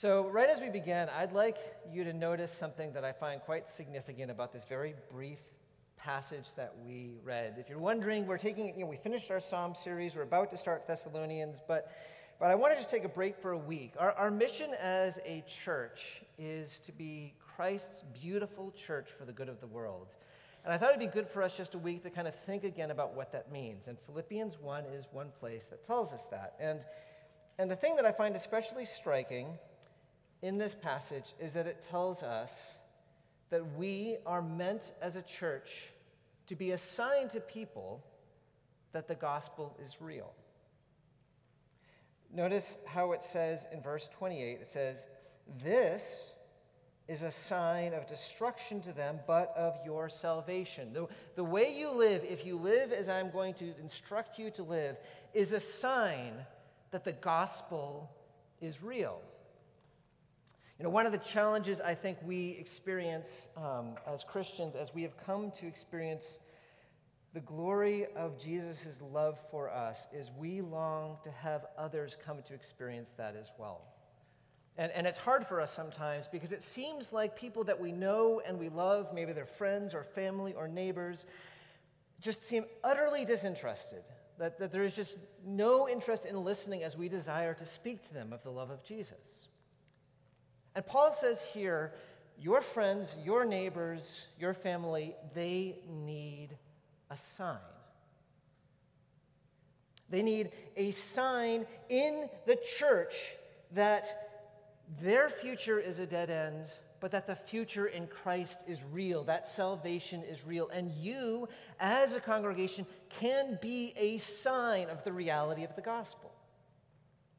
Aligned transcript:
So, 0.00 0.28
right 0.28 0.48
as 0.48 0.60
we 0.60 0.70
begin, 0.70 1.08
I'd 1.08 1.32
like 1.32 1.56
you 1.90 2.04
to 2.04 2.12
notice 2.12 2.52
something 2.52 2.92
that 2.92 3.04
I 3.04 3.10
find 3.10 3.40
quite 3.40 3.66
significant 3.66 4.30
about 4.30 4.52
this 4.52 4.62
very 4.62 4.94
brief 5.10 5.40
passage 5.96 6.54
that 6.54 6.72
we 6.86 7.16
read. 7.24 7.56
If 7.58 7.68
you're 7.68 7.80
wondering, 7.80 8.24
we're 8.24 8.38
taking, 8.38 8.78
you 8.78 8.84
know, 8.84 8.86
we 8.90 8.96
finished 8.96 9.28
our 9.32 9.40
Psalm 9.40 9.74
series, 9.74 10.14
we're 10.14 10.22
about 10.22 10.50
to 10.50 10.56
start 10.56 10.86
Thessalonians, 10.86 11.56
but, 11.66 11.90
but 12.38 12.48
I 12.48 12.54
want 12.54 12.74
to 12.74 12.78
just 12.78 12.90
take 12.90 13.02
a 13.02 13.08
break 13.08 13.42
for 13.42 13.50
a 13.50 13.58
week. 13.58 13.94
Our, 13.98 14.12
our 14.12 14.30
mission 14.30 14.70
as 14.80 15.18
a 15.26 15.42
church 15.64 16.22
is 16.38 16.78
to 16.86 16.92
be 16.92 17.34
Christ's 17.56 18.04
beautiful 18.22 18.70
church 18.70 19.08
for 19.18 19.24
the 19.24 19.32
good 19.32 19.48
of 19.48 19.60
the 19.60 19.66
world. 19.66 20.06
And 20.64 20.72
I 20.72 20.78
thought 20.78 20.90
it'd 20.90 21.00
be 21.00 21.06
good 21.06 21.26
for 21.26 21.42
us 21.42 21.56
just 21.56 21.74
a 21.74 21.78
week 21.78 22.04
to 22.04 22.10
kind 22.10 22.28
of 22.28 22.36
think 22.46 22.62
again 22.62 22.92
about 22.92 23.16
what 23.16 23.32
that 23.32 23.50
means. 23.50 23.88
And 23.88 23.98
Philippians 24.06 24.60
1 24.60 24.84
is 24.94 25.08
one 25.10 25.32
place 25.40 25.66
that 25.66 25.84
tells 25.84 26.12
us 26.12 26.28
that. 26.30 26.54
And, 26.60 26.84
and 27.58 27.68
the 27.68 27.74
thing 27.74 27.96
that 27.96 28.04
I 28.04 28.12
find 28.12 28.36
especially 28.36 28.84
striking 28.84 29.58
in 30.42 30.58
this 30.58 30.74
passage 30.74 31.34
is 31.40 31.54
that 31.54 31.66
it 31.66 31.82
tells 31.82 32.22
us 32.22 32.76
that 33.50 33.76
we 33.76 34.16
are 34.26 34.42
meant 34.42 34.92
as 35.00 35.16
a 35.16 35.22
church 35.22 35.90
to 36.46 36.54
be 36.54 36.72
a 36.72 36.78
sign 36.78 37.28
to 37.28 37.40
people 37.40 38.04
that 38.92 39.08
the 39.08 39.14
gospel 39.14 39.76
is 39.84 40.00
real. 40.00 40.32
Notice 42.32 42.76
how 42.86 43.12
it 43.12 43.24
says 43.24 43.66
in 43.72 43.82
verse 43.82 44.08
28 44.12 44.58
it 44.60 44.68
says, 44.68 45.06
This 45.62 46.32
is 47.08 47.22
a 47.22 47.30
sign 47.30 47.94
of 47.94 48.06
destruction 48.06 48.82
to 48.82 48.92
them, 48.92 49.18
but 49.26 49.54
of 49.56 49.78
your 49.84 50.10
salvation. 50.10 50.92
The, 50.92 51.08
the 51.36 51.44
way 51.44 51.74
you 51.74 51.90
live, 51.90 52.22
if 52.24 52.44
you 52.44 52.56
live 52.56 52.92
as 52.92 53.08
I'm 53.08 53.30
going 53.30 53.54
to 53.54 53.72
instruct 53.80 54.38
you 54.38 54.50
to 54.52 54.62
live, 54.62 54.96
is 55.32 55.52
a 55.52 55.60
sign 55.60 56.34
that 56.90 57.04
the 57.04 57.12
gospel 57.12 58.10
is 58.60 58.82
real. 58.82 59.22
You 60.78 60.84
know, 60.84 60.90
one 60.90 61.06
of 61.06 61.12
the 61.12 61.18
challenges 61.18 61.80
I 61.80 61.96
think 61.96 62.18
we 62.24 62.50
experience 62.50 63.48
um, 63.56 63.96
as 64.06 64.22
Christians, 64.22 64.76
as 64.76 64.94
we 64.94 65.02
have 65.02 65.16
come 65.16 65.50
to 65.52 65.66
experience 65.66 66.38
the 67.34 67.40
glory 67.40 68.06
of 68.14 68.40
Jesus' 68.40 69.02
love 69.12 69.38
for 69.50 69.70
us, 69.70 70.06
is 70.12 70.30
we 70.38 70.60
long 70.60 71.16
to 71.24 71.32
have 71.32 71.66
others 71.76 72.16
come 72.24 72.42
to 72.42 72.54
experience 72.54 73.12
that 73.16 73.34
as 73.34 73.50
well. 73.58 73.80
And, 74.76 74.92
and 74.92 75.04
it's 75.04 75.18
hard 75.18 75.44
for 75.44 75.60
us 75.60 75.72
sometimes 75.72 76.28
because 76.30 76.52
it 76.52 76.62
seems 76.62 77.12
like 77.12 77.36
people 77.36 77.64
that 77.64 77.80
we 77.80 77.90
know 77.90 78.40
and 78.46 78.56
we 78.56 78.68
love, 78.68 79.12
maybe 79.12 79.32
they're 79.32 79.46
friends 79.46 79.94
or 79.94 80.04
family 80.04 80.54
or 80.54 80.68
neighbors, 80.68 81.26
just 82.20 82.44
seem 82.44 82.64
utterly 82.84 83.24
disinterested. 83.24 84.04
That, 84.38 84.60
that 84.60 84.70
there 84.70 84.84
is 84.84 84.94
just 84.94 85.16
no 85.44 85.88
interest 85.88 86.24
in 86.24 86.44
listening 86.44 86.84
as 86.84 86.96
we 86.96 87.08
desire 87.08 87.54
to 87.54 87.64
speak 87.64 88.06
to 88.06 88.14
them 88.14 88.32
of 88.32 88.44
the 88.44 88.50
love 88.50 88.70
of 88.70 88.84
Jesus. 88.84 89.47
And 90.78 90.86
Paul 90.86 91.10
says 91.10 91.42
here, 91.52 91.92
your 92.40 92.62
friends, 92.62 93.16
your 93.24 93.44
neighbors, 93.44 94.28
your 94.38 94.54
family, 94.54 95.16
they 95.34 95.80
need 95.88 96.50
a 97.10 97.16
sign. 97.16 97.58
They 100.08 100.22
need 100.22 100.52
a 100.76 100.92
sign 100.92 101.66
in 101.88 102.28
the 102.46 102.56
church 102.78 103.16
that 103.72 104.44
their 105.02 105.28
future 105.28 105.80
is 105.80 105.98
a 105.98 106.06
dead 106.06 106.30
end, 106.30 106.66
but 107.00 107.10
that 107.10 107.26
the 107.26 107.34
future 107.34 107.88
in 107.88 108.06
Christ 108.06 108.62
is 108.68 108.78
real, 108.92 109.24
that 109.24 109.48
salvation 109.48 110.22
is 110.22 110.46
real. 110.46 110.68
And 110.68 110.92
you, 110.92 111.48
as 111.80 112.14
a 112.14 112.20
congregation, 112.20 112.86
can 113.18 113.58
be 113.60 113.94
a 113.96 114.18
sign 114.18 114.90
of 114.90 115.02
the 115.02 115.12
reality 115.12 115.64
of 115.64 115.74
the 115.74 115.82
gospel. 115.82 116.30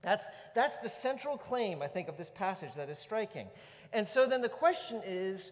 That's, 0.01 0.27
that's 0.55 0.77
the 0.77 0.89
central 0.89 1.37
claim, 1.37 1.81
I 1.81 1.87
think, 1.87 2.07
of 2.07 2.17
this 2.17 2.29
passage 2.29 2.75
that 2.75 2.89
is 2.89 2.97
striking. 2.97 3.47
And 3.91 4.07
so 4.07 4.25
then 4.25 4.41
the 4.41 4.49
question 4.49 5.01
is 5.05 5.51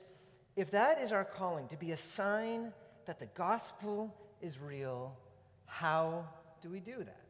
if 0.55 0.71
that 0.71 0.99
is 0.99 1.11
our 1.11 1.25
calling, 1.25 1.67
to 1.67 1.77
be 1.77 1.91
a 1.91 1.97
sign 1.97 2.71
that 3.05 3.19
the 3.19 3.27
gospel 3.27 4.15
is 4.41 4.59
real, 4.59 5.15
how 5.65 6.27
do 6.61 6.69
we 6.69 6.79
do 6.79 6.97
that? 6.97 7.21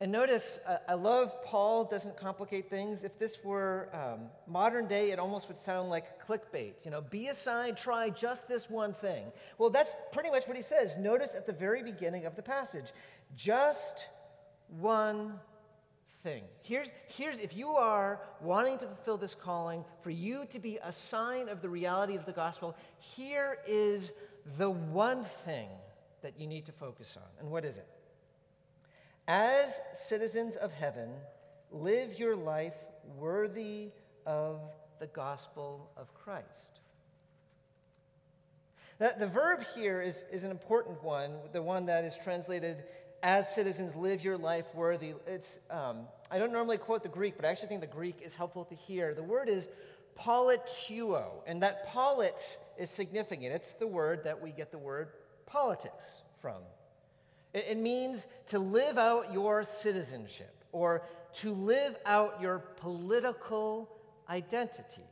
And 0.00 0.12
notice, 0.12 0.60
uh, 0.66 0.76
I 0.88 0.94
love 0.94 1.42
Paul 1.44 1.84
doesn't 1.84 2.16
complicate 2.16 2.70
things. 2.70 3.02
If 3.02 3.18
this 3.18 3.38
were 3.42 3.88
um, 3.92 4.26
modern 4.46 4.86
day, 4.86 5.10
it 5.10 5.18
almost 5.18 5.48
would 5.48 5.58
sound 5.58 5.90
like 5.90 6.24
clickbait. 6.24 6.74
You 6.84 6.92
know, 6.92 7.00
be 7.00 7.28
a 7.28 7.34
sign, 7.34 7.74
try 7.74 8.08
just 8.08 8.46
this 8.46 8.70
one 8.70 8.94
thing. 8.94 9.24
Well, 9.58 9.70
that's 9.70 9.96
pretty 10.12 10.30
much 10.30 10.46
what 10.46 10.56
he 10.56 10.62
says. 10.62 10.96
Notice 10.96 11.34
at 11.34 11.46
the 11.46 11.52
very 11.52 11.82
beginning 11.82 12.26
of 12.26 12.36
the 12.36 12.42
passage 12.42 12.92
just 13.34 14.06
one 14.68 15.34
thing. 16.22 16.42
Here's, 16.62 16.88
here's 17.06 17.38
if 17.38 17.56
you 17.56 17.70
are 17.70 18.20
wanting 18.40 18.78
to 18.78 18.86
fulfill 18.86 19.16
this 19.16 19.34
calling, 19.34 19.84
for 20.02 20.10
you 20.10 20.44
to 20.50 20.58
be 20.58 20.78
a 20.82 20.92
sign 20.92 21.48
of 21.48 21.62
the 21.62 21.68
reality 21.68 22.16
of 22.16 22.26
the 22.26 22.32
gospel, 22.32 22.76
here 22.98 23.58
is 23.66 24.12
the 24.56 24.70
one 24.70 25.24
thing 25.44 25.68
that 26.22 26.38
you 26.38 26.46
need 26.46 26.66
to 26.66 26.72
focus 26.72 27.16
on. 27.16 27.28
And 27.40 27.50
what 27.50 27.64
is 27.64 27.76
it? 27.76 27.86
As 29.26 29.80
citizens 29.98 30.56
of 30.56 30.72
heaven, 30.72 31.10
live 31.70 32.18
your 32.18 32.34
life 32.34 32.74
worthy 33.16 33.90
of 34.26 34.60
the 34.98 35.06
gospel 35.06 35.90
of 35.96 36.12
Christ. 36.14 36.80
Now, 39.00 39.10
the 39.16 39.28
verb 39.28 39.60
here 39.74 40.02
is, 40.02 40.24
is 40.32 40.42
an 40.42 40.50
important 40.50 41.02
one, 41.04 41.34
the 41.52 41.62
one 41.62 41.86
that 41.86 42.04
is 42.04 42.16
translated 42.22 42.84
as 43.22 43.54
citizens, 43.54 43.96
live 43.96 44.22
your 44.22 44.38
life 44.38 44.66
worthy. 44.74 45.14
It's, 45.26 45.58
um, 45.70 46.06
I 46.30 46.38
don't 46.38 46.52
normally 46.52 46.78
quote 46.78 47.02
the 47.02 47.08
Greek, 47.08 47.36
but 47.36 47.44
I 47.44 47.48
actually 47.48 47.68
think 47.68 47.80
the 47.80 47.86
Greek 47.86 48.20
is 48.22 48.34
helpful 48.34 48.64
to 48.66 48.74
hear. 48.74 49.14
The 49.14 49.22
word 49.22 49.48
is 49.48 49.68
politeuo, 50.18 51.26
and 51.46 51.62
that 51.62 51.86
polit 51.86 52.58
is 52.76 52.90
significant. 52.90 53.52
It's 53.52 53.72
the 53.72 53.86
word 53.86 54.24
that 54.24 54.40
we 54.40 54.50
get 54.50 54.70
the 54.70 54.78
word 54.78 55.08
politics 55.46 56.04
from. 56.40 56.62
It, 57.54 57.66
it 57.70 57.78
means 57.78 58.26
to 58.48 58.58
live 58.58 58.98
out 58.98 59.32
your 59.32 59.64
citizenship 59.64 60.64
or 60.72 61.02
to 61.34 61.52
live 61.52 61.96
out 62.04 62.40
your 62.40 62.58
political 62.58 63.88
identity. 64.28 65.02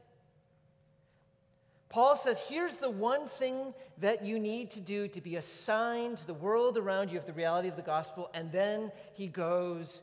Paul 1.97 2.15
says, 2.15 2.39
here's 2.47 2.77
the 2.77 2.91
one 2.91 3.27
thing 3.27 3.73
that 4.03 4.23
you 4.23 4.39
need 4.39 4.71
to 4.73 4.81
do 4.81 5.09
to 5.09 5.21
be 5.23 5.37
a 5.37 5.41
sign 5.41 6.15
to 6.17 6.27
the 6.27 6.35
world 6.35 6.77
around 6.77 7.11
you 7.11 7.17
of 7.17 7.25
the 7.25 7.33
reality 7.33 7.69
of 7.69 7.77
the 7.77 7.81
gospel. 7.81 8.31
And 8.35 8.53
then 8.53 8.93
he 9.15 9.29
goes 9.29 10.03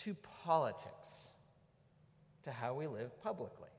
to 0.00 0.14
politics, 0.44 1.08
to 2.42 2.50
how 2.50 2.74
we 2.74 2.86
live 2.86 3.18
publicly. 3.22 3.70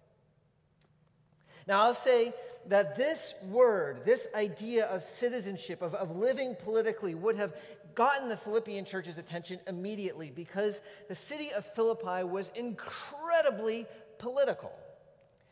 Now, 1.67 1.83
I'll 1.83 1.93
say 1.93 2.33
that 2.69 2.95
this 2.95 3.35
word, 3.43 4.03
this 4.03 4.27
idea 4.33 4.87
of 4.87 5.03
citizenship, 5.03 5.83
of, 5.83 5.93
of 5.93 6.15
living 6.15 6.55
politically, 6.55 7.13
would 7.13 7.35
have 7.35 7.53
gotten 7.93 8.29
the 8.29 8.37
Philippian 8.37 8.83
church's 8.83 9.19
attention 9.19 9.59
immediately 9.67 10.31
because 10.31 10.81
the 11.07 11.13
city 11.13 11.51
of 11.53 11.71
Philippi 11.75 12.23
was 12.23 12.49
incredibly 12.55 13.85
political. 14.17 14.73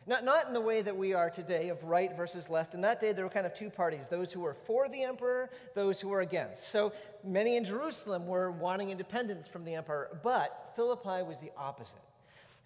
Not, 0.08 0.24
not 0.24 0.48
in 0.48 0.54
the 0.54 0.62
way 0.62 0.84
that 0.84 0.96
we 0.96 1.14
are 1.14 1.32
today 1.32 1.70
of 1.70 1.84
right 1.84 2.16
versus 2.16 2.48
left. 2.48 2.76
In 2.76 2.82
that 2.82 3.02
day, 3.02 3.12
there 3.12 3.26
were 3.26 3.30
kind 3.30 3.46
of 3.46 3.56
two 3.56 3.72
parties 3.72 4.08
those 4.08 4.32
who 4.32 4.42
were 4.42 4.54
for 4.54 4.88
the 4.88 5.02
emperor, 5.02 5.50
those 5.74 6.00
who 6.00 6.10
were 6.10 6.22
against. 6.22 6.70
So 6.70 6.94
many 7.24 7.58
in 7.58 7.66
Jerusalem 7.66 8.28
were 8.28 8.52
wanting 8.52 8.92
independence 8.92 9.48
from 9.48 9.66
the 9.66 9.74
emperor, 9.74 10.20
but 10.22 10.74
Philippi 10.76 11.24
was 11.24 11.38
the 11.40 11.52
opposite. 11.58 11.96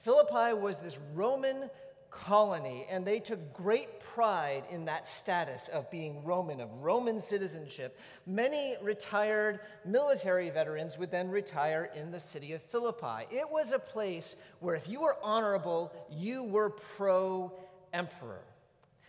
Philippi 0.01 0.53
was 0.53 0.79
this 0.79 0.99
Roman 1.13 1.69
colony, 2.11 2.85
and 2.89 3.05
they 3.05 3.19
took 3.19 3.53
great 3.53 3.99
pride 3.99 4.63
in 4.69 4.85
that 4.85 5.07
status 5.07 5.69
of 5.69 5.89
being 5.91 6.23
Roman, 6.23 6.59
of 6.59 6.69
Roman 6.81 7.21
citizenship. 7.21 7.97
Many 8.25 8.75
retired 8.81 9.59
military 9.85 10.49
veterans 10.49 10.97
would 10.97 11.11
then 11.11 11.29
retire 11.29 11.89
in 11.95 12.11
the 12.11 12.19
city 12.19 12.53
of 12.53 12.61
Philippi. 12.63 13.27
It 13.31 13.49
was 13.49 13.71
a 13.71 13.79
place 13.79 14.35
where, 14.59 14.75
if 14.75 14.87
you 14.87 15.01
were 15.01 15.17
honorable, 15.23 15.91
you 16.09 16.43
were 16.43 16.69
pro 16.69 17.51
emperor. 17.93 18.43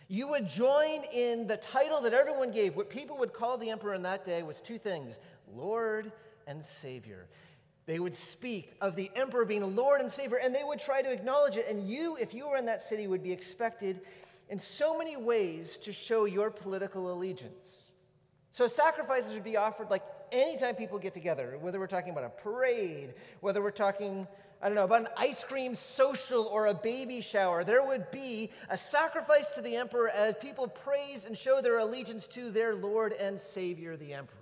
You 0.07 0.27
would 0.27 0.47
join 0.47 1.03
in 1.13 1.47
the 1.47 1.57
title 1.57 2.01
that 2.01 2.13
everyone 2.13 2.51
gave. 2.51 2.75
What 2.75 2.89
people 2.89 3.17
would 3.19 3.33
call 3.33 3.57
the 3.57 3.69
emperor 3.69 3.93
in 3.93 4.01
that 4.03 4.25
day 4.25 4.43
was 4.43 4.59
two 4.59 4.77
things 4.77 5.19
Lord 5.53 6.11
and 6.47 6.65
Savior. 6.65 7.27
They 7.91 7.99
would 7.99 8.13
speak 8.13 8.71
of 8.79 8.95
the 8.95 9.11
emperor 9.17 9.43
being 9.43 9.59
the 9.59 9.67
Lord 9.67 9.99
and 9.99 10.09
Savior, 10.09 10.37
and 10.37 10.55
they 10.55 10.63
would 10.63 10.79
try 10.79 11.01
to 11.01 11.11
acknowledge 11.11 11.57
it. 11.57 11.67
And 11.67 11.89
you, 11.89 12.15
if 12.15 12.33
you 12.33 12.47
were 12.47 12.55
in 12.55 12.63
that 12.67 12.81
city, 12.81 13.05
would 13.05 13.21
be 13.21 13.33
expected 13.33 13.99
in 14.49 14.59
so 14.59 14.97
many 14.97 15.17
ways 15.17 15.77
to 15.81 15.91
show 15.91 16.23
your 16.23 16.49
political 16.49 17.11
allegiance. 17.11 17.89
So 18.53 18.65
sacrifices 18.67 19.33
would 19.33 19.43
be 19.43 19.57
offered 19.57 19.89
like 19.89 20.03
anytime 20.31 20.75
people 20.75 20.99
get 20.99 21.13
together, 21.13 21.57
whether 21.59 21.81
we're 21.81 21.87
talking 21.87 22.13
about 22.13 22.23
a 22.23 22.29
parade, 22.29 23.13
whether 23.41 23.61
we're 23.61 23.71
talking, 23.71 24.25
I 24.61 24.67
don't 24.67 24.75
know, 24.75 24.85
about 24.85 25.01
an 25.01 25.09
ice 25.17 25.43
cream 25.43 25.75
social 25.75 26.45
or 26.45 26.67
a 26.67 26.73
baby 26.73 27.19
shower, 27.19 27.65
there 27.65 27.85
would 27.85 28.09
be 28.09 28.51
a 28.69 28.77
sacrifice 28.77 29.53
to 29.55 29.61
the 29.61 29.75
emperor 29.75 30.07
as 30.07 30.35
people 30.39 30.69
praise 30.69 31.25
and 31.25 31.37
show 31.37 31.61
their 31.61 31.79
allegiance 31.79 32.25
to 32.27 32.51
their 32.51 32.73
Lord 32.73 33.11
and 33.11 33.37
Savior, 33.37 33.97
the 33.97 34.13
emperor. 34.13 34.40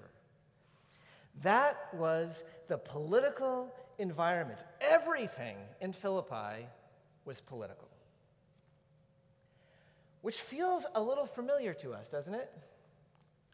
That 1.41 1.77
was 1.93 2.43
the 2.67 2.77
political 2.77 3.73
environment. 3.97 4.63
Everything 4.81 5.57
in 5.81 5.93
Philippi 5.93 6.67
was 7.25 7.41
political. 7.41 7.87
Which 10.21 10.41
feels 10.41 10.85
a 10.95 11.01
little 11.01 11.25
familiar 11.25 11.73
to 11.75 11.93
us, 11.93 12.09
doesn't 12.09 12.33
it? 12.33 12.51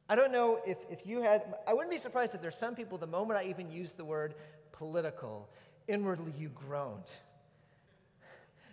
I 0.08 0.16
don't 0.16 0.32
know 0.32 0.60
if, 0.66 0.78
if 0.90 1.06
you 1.06 1.22
had, 1.22 1.56
I 1.68 1.74
wouldn't 1.74 1.92
be 1.92 1.98
surprised 1.98 2.36
if 2.36 2.42
there's 2.42 2.58
some 2.58 2.76
people, 2.76 2.98
the 2.98 3.08
moment 3.08 3.40
I 3.40 3.44
even 3.50 3.72
used 3.72 3.98
the 3.98 4.06
word 4.06 4.36
political, 4.72 5.50
inwardly 5.88 6.34
you 6.38 6.50
groaned. 6.50 7.04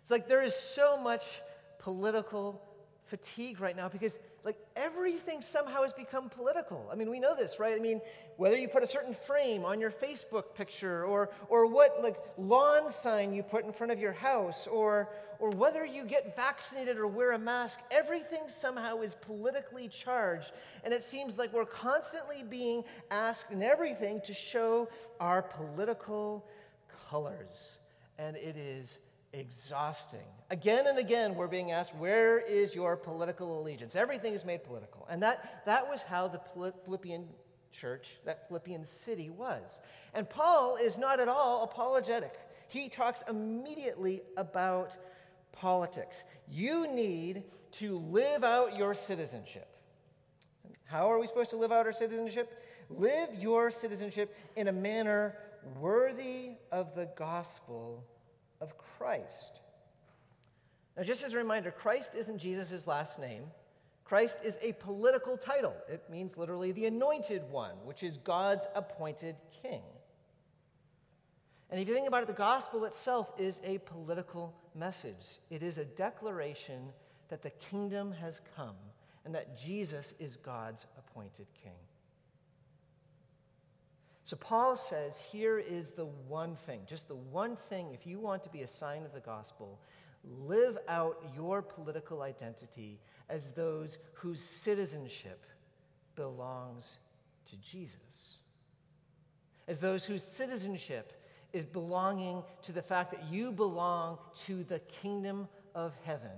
It's 0.03 0.11
like 0.11 0.29
there 0.29 0.43
is 0.43 0.55
so 0.55 0.99
much 0.99 1.41
political 1.79 2.63
fatigue 3.07 3.61
right 3.61 3.77
now 3.77 3.89
because 3.89 4.19
like 4.45 4.57
everything 4.75 5.41
somehow 5.41 5.83
has 5.83 5.93
become 5.93 6.29
political. 6.29 6.89
I 6.91 6.97
mean, 6.97 7.09
we 7.11 7.21
know 7.21 7.37
this, 7.37 7.59
right? 7.59 7.77
I 7.77 7.79
mean, 7.79 8.01
whether 8.37 8.57
you 8.57 8.69
put 8.69 8.83
a 8.83 8.87
certain 8.87 9.15
frame 9.15 9.65
on 9.65 9.81
your 9.81 9.91
Facebook 9.91 10.55
picture 10.55 11.05
or 11.05 11.31
or 11.49 11.67
what 11.67 12.03
like 12.03 12.17
lawn 12.37 12.91
sign 12.91 13.33
you 13.33 13.43
put 13.43 13.65
in 13.65 13.73
front 13.73 13.93
of 13.93 14.01
your 14.01 14.13
house 14.13 14.67
or 14.67 15.11
or 15.39 15.51
whether 15.51 15.85
you 15.85 16.05
get 16.05 16.37
vaccinated 16.37 16.99
or 16.99 17.07
wear 17.07 17.33
a 17.33 17.39
mask, 17.39 17.81
everything 17.91 18.43
somehow 18.47 19.01
is 19.01 19.15
politically 19.15 19.89
charged. 19.89 20.53
And 20.85 20.95
it 20.95 21.03
seems 21.03 21.39
like 21.39 21.53
we're 21.53 21.65
constantly 21.65 22.45
being 22.49 22.85
asked 23.11 23.51
in 23.51 23.63
everything 23.63 24.21
to 24.25 24.35
show 24.35 24.89
our 25.21 25.43
political 25.43 26.47
colors. 27.11 27.79
And 28.19 28.37
it 28.37 28.57
is 28.57 28.99
exhausting. 29.33 30.21
Again 30.51 30.87
and 30.87 30.99
again, 30.99 31.35
we're 31.35 31.49
being 31.49 31.73
asked, 31.73 31.95
where 31.97 32.39
is 32.39 32.75
your 32.75 32.97
political 32.97 33.61
allegiance? 33.61 33.97
Everything 33.97 34.35
is 34.35 34.45
made 34.45 34.63
political. 34.65 35.07
And 35.11 35.23
that, 35.23 35.63
that 35.67 35.89
was 35.89 36.03
how 36.03 36.29
the 36.29 36.41
Philippian 36.85 37.27
church, 37.71 38.19
that 38.25 38.47
Philippian 38.49 38.85
city 38.85 39.31
was. 39.31 39.81
And 40.15 40.29
Paul 40.29 40.77
is 40.77 40.99
not 40.99 41.21
at 41.21 41.29
all 41.29 41.65
apologetic. 41.65 42.35
He 42.69 42.89
talks 42.89 43.23
immediately 43.29 44.23
about 44.37 44.97
politics. 45.53 46.25
You 46.49 46.87
need 46.87 47.45
to 47.73 47.99
live 47.99 48.45
out 48.45 48.77
your 48.77 48.95
citizenship. 48.95 49.69
How 50.85 51.11
are 51.11 51.19
we 51.19 51.27
supposed 51.27 51.51
to 51.51 51.57
live 51.57 51.73
out 51.73 51.87
our 51.87 51.93
citizenship? 51.93 52.63
Live 52.91 53.31
your 53.39 53.71
citizenship 53.71 54.37
in 54.57 54.69
a 54.69 54.73
manner 54.73 55.37
worthy 55.81 56.51
of 56.71 56.95
the 56.95 57.09
gospel 57.17 58.05
of 58.63 58.79
Christ. 58.79 59.61
Now, 60.97 61.03
just 61.03 61.25
as 61.25 61.35
a 61.35 61.39
reminder, 61.39 61.71
Christ 61.71 62.15
isn't 62.15 62.39
Jesus' 62.39 62.87
last 62.87 63.19
name. 63.19 63.45
Christ 64.05 64.39
is 64.45 64.57
a 64.63 64.73
political 64.75 65.37
title. 65.37 65.75
It 65.89 66.03
means 66.11 66.37
literally 66.37 66.73
the 66.73 66.87
anointed 66.87 67.43
one, 67.51 67.75
which 67.85 68.03
is 68.03 68.19
God's 68.19 68.65
appointed 68.75 69.37
king. 69.63 69.83
And 71.71 71.81
if 71.81 71.89
you 71.89 71.95
think 71.95 72.07
about 72.07 72.23
it, 72.23 72.27
the 72.27 72.35
gospel 72.35 72.85
itself 72.85 73.33
is 73.39 73.61
a 73.65 73.79
political 73.79 74.55
message. 74.75 75.41
It 75.51 75.63
is 75.63 75.79
a 75.79 75.87
declaration 75.87 76.91
that 77.29 77.43
the 77.43 77.51
kingdom 77.51 78.13
has 78.13 78.43
come 78.55 78.77
and 79.25 79.35
that 79.35 79.57
Jesus 79.57 80.13
is 80.19 80.37
God's 80.37 80.87
appointed 80.99 81.47
king. 81.63 81.73
So 84.25 84.37
Paul 84.37 84.77
says 84.77 85.19
here 85.19 85.59
is 85.59 85.91
the 85.93 86.07
one 86.07 86.55
thing, 86.55 86.83
just 86.87 87.09
the 87.09 87.15
one 87.15 87.57
thing, 87.57 87.91
if 87.93 88.07
you 88.07 88.21
want 88.21 88.43
to 88.45 88.49
be 88.49 88.63
a 88.63 88.67
sign 88.67 89.05
of 89.05 89.13
the 89.13 89.21
gospel, 89.21 89.81
live 90.25 90.79
out 90.89 91.23
your 91.35 91.61
political 91.61 92.23
identity 92.23 93.01
as 93.29 93.53
those 93.53 93.99
whose 94.13 94.41
citizenship 94.41 95.45
belongs 96.15 96.99
to 97.51 97.57
Jesus. 97.57 98.39
As 99.67 99.81
those 99.81 100.05
whose 100.05 100.23
citizenship 100.23 101.13
is 101.53 101.67
belonging 101.67 102.43
to 102.63 102.73
the 102.73 102.83
fact 102.83 103.11
that 103.11 103.25
you 103.31 103.53
belong 103.53 104.19
to 104.47 104.65
the 104.65 104.79
kingdom 104.81 105.49
of 105.75 105.93
heaven. 106.05 106.31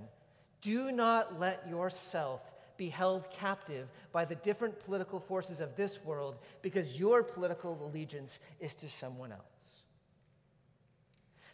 Do 0.60 0.90
not 0.90 1.38
let 1.38 1.69
yourself 1.69 2.40
be 2.76 2.88
held 2.88 3.31
captive 3.31 3.88
by 4.12 4.25
the 4.25 4.35
different 4.37 4.79
political 4.81 5.21
forces 5.21 5.61
of 5.61 5.76
this 5.76 6.05
world 6.05 6.37
because 6.62 6.99
your 6.99 7.23
political 7.23 7.79
allegiance 7.85 8.41
is 8.61 8.75
to 8.76 8.88
someone 8.88 9.32
else. 9.32 9.55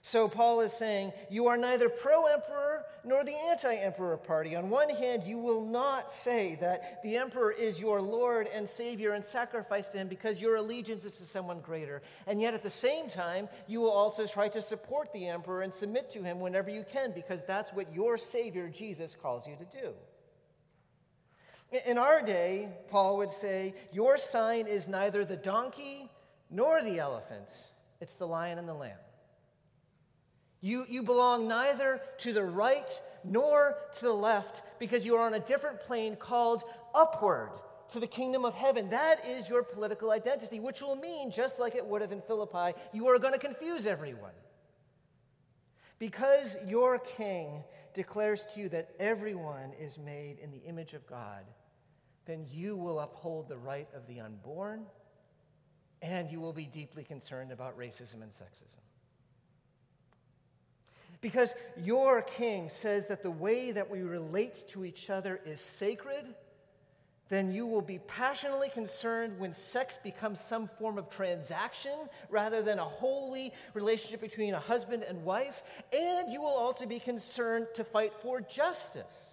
So, 0.03 0.29
Paul 0.29 0.63
is 0.63 0.73
saying, 0.73 1.13
You 1.29 1.49
are 1.49 1.59
neither 1.59 1.91
pro 1.91 2.25
emperor 2.25 2.85
nor 3.05 3.23
the 3.23 3.35
anti 3.51 3.75
emperor 3.75 4.17
party. 4.17 4.57
On 4.57 4.71
one 4.71 4.89
hand, 4.89 5.25
you 5.25 5.37
will 5.37 5.65
not 5.65 6.11
say 6.11 6.57
that 6.61 7.03
the 7.03 7.19
emperor 7.19 7.53
is 7.53 7.79
your 7.79 8.01
Lord 8.01 8.49
and 8.55 8.67
Savior 8.67 9.13
and 9.13 9.23
sacrifice 9.23 9.89
to 9.89 9.99
him 9.99 10.09
because 10.09 10.41
your 10.41 10.57
allegiance 10.57 11.05
is 11.05 11.19
to 11.19 11.27
someone 11.27 11.61
greater. 11.61 12.01
And 12.27 12.41
yet, 12.41 12.55
at 12.55 12.63
the 12.63 12.71
same 12.71 13.09
time, 13.09 13.49
you 13.67 13.81
will 13.81 13.91
also 13.91 14.27
try 14.27 14.49
to 14.49 14.63
support 14.63 15.13
the 15.13 15.29
emperor 15.29 15.63
and 15.63 15.73
submit 15.73 16.11
to 16.13 16.23
him 16.23 16.41
whenever 16.41 16.71
you 16.71 16.85
can 16.91 17.13
because 17.13 17.45
that's 17.45 17.73
what 17.75 17.95
your 17.95 18.17
Savior, 18.17 18.71
Jesus, 18.71 19.15
calls 19.21 19.47
you 19.47 19.57
to 19.57 19.81
do. 19.81 19.93
In 21.87 21.99
our 21.99 22.21
day, 22.21 22.69
Paul 22.89 23.19
would 23.19 23.31
say, 23.31 23.75
Your 23.93 24.19
sign 24.19 24.67
is 24.67 24.89
neither 24.89 25.25
the 25.25 25.37
donkey 25.37 26.11
nor 26.51 26.83
the 26.83 26.99
elephant, 26.99 27.49
it's 28.01 28.15
the 28.15 28.27
lion 28.27 28.59
and 28.59 28.69
the 28.69 28.75
lamb. 28.75 28.99
You, 30.61 30.85
you 30.89 31.03
belong 31.03 31.49
neither 31.49 32.03
to 32.19 32.33
the 32.33 32.43
right 32.43 32.89
nor 33.25 33.77
to 33.95 34.01
the 34.03 34.13
left 34.13 34.63
because 34.79 35.07
you 35.07 35.15
are 35.15 35.23
on 35.25 35.35
a 35.35 35.41
different 35.41 35.81
plane 35.81 36.17
called 36.17 36.65
upward 36.95 37.53
to 37.91 38.01
the 38.01 38.07
kingdom 38.07 38.45
of 38.45 38.55
heaven. 38.55 38.91
That 38.91 39.25
is 39.27 39.49
your 39.49 39.63
political 39.63 40.11
identity, 40.11 40.61
which 40.61 40.83
will 40.83 40.97
mean, 40.97 41.31
just 41.31 41.59
like 41.59 41.77
it 41.77 41.87
would 41.87 42.03
have 42.03 42.13
in 42.13 42.21
Philippi, 42.21 42.79
you 42.93 43.07
are 43.09 43.19
going 43.19 43.33
to 43.33 43.39
confuse 43.39 43.87
everyone. 43.87 44.33
Because 45.99 46.57
your 46.67 46.99
king 46.99 47.63
declares 47.95 48.45
to 48.55 48.61
you 48.61 48.69
that 48.71 48.91
everyone 48.99 49.73
is 49.81 49.99
made 49.99 50.39
in 50.43 50.51
the 50.51 50.63
image 50.67 50.95
of 50.95 51.07
God 51.07 51.45
then 52.27 52.47
you 52.53 52.77
will 52.77 53.01
uphold 53.01 53.49
the 53.49 53.57
right 53.57 53.89
of 53.95 54.07
the 54.07 54.21
unborn 54.21 54.85
and 56.03 56.31
you 56.31 56.41
will 56.41 56.53
be 56.53 56.67
deeply 56.67 57.05
concerned 57.05 57.53
about 57.53 57.79
racism 57.79 58.23
and 58.23 58.31
sexism. 58.31 58.81
Because 61.21 61.53
your 61.77 62.23
king 62.23 62.71
says 62.71 63.07
that 63.09 63.23
the 63.23 63.31
way 63.31 63.73
that 63.73 63.91
we 63.91 64.01
relate 64.01 64.67
to 64.69 64.85
each 64.87 65.11
other 65.11 65.41
is 65.45 65.61
sacred, 65.61 66.25
then 67.29 67.53
you 67.53 67.67
will 67.67 67.83
be 67.83 67.99
passionately 67.99 68.71
concerned 68.71 69.39
when 69.39 69.53
sex 69.53 69.99
becomes 70.03 70.41
some 70.41 70.69
form 70.79 70.97
of 70.97 71.11
transaction 71.11 71.93
rather 72.31 72.63
than 72.63 72.79
a 72.79 72.85
holy 72.85 73.53
relationship 73.75 74.21
between 74.21 74.55
a 74.55 74.59
husband 74.59 75.03
and 75.03 75.23
wife. 75.23 75.63
And 75.93 76.33
you 76.33 76.41
will 76.41 76.49
also 76.49 76.87
be 76.87 76.99
concerned 76.99 77.67
to 77.75 77.85
fight 77.85 78.15
for 78.23 78.41
justice 78.41 79.30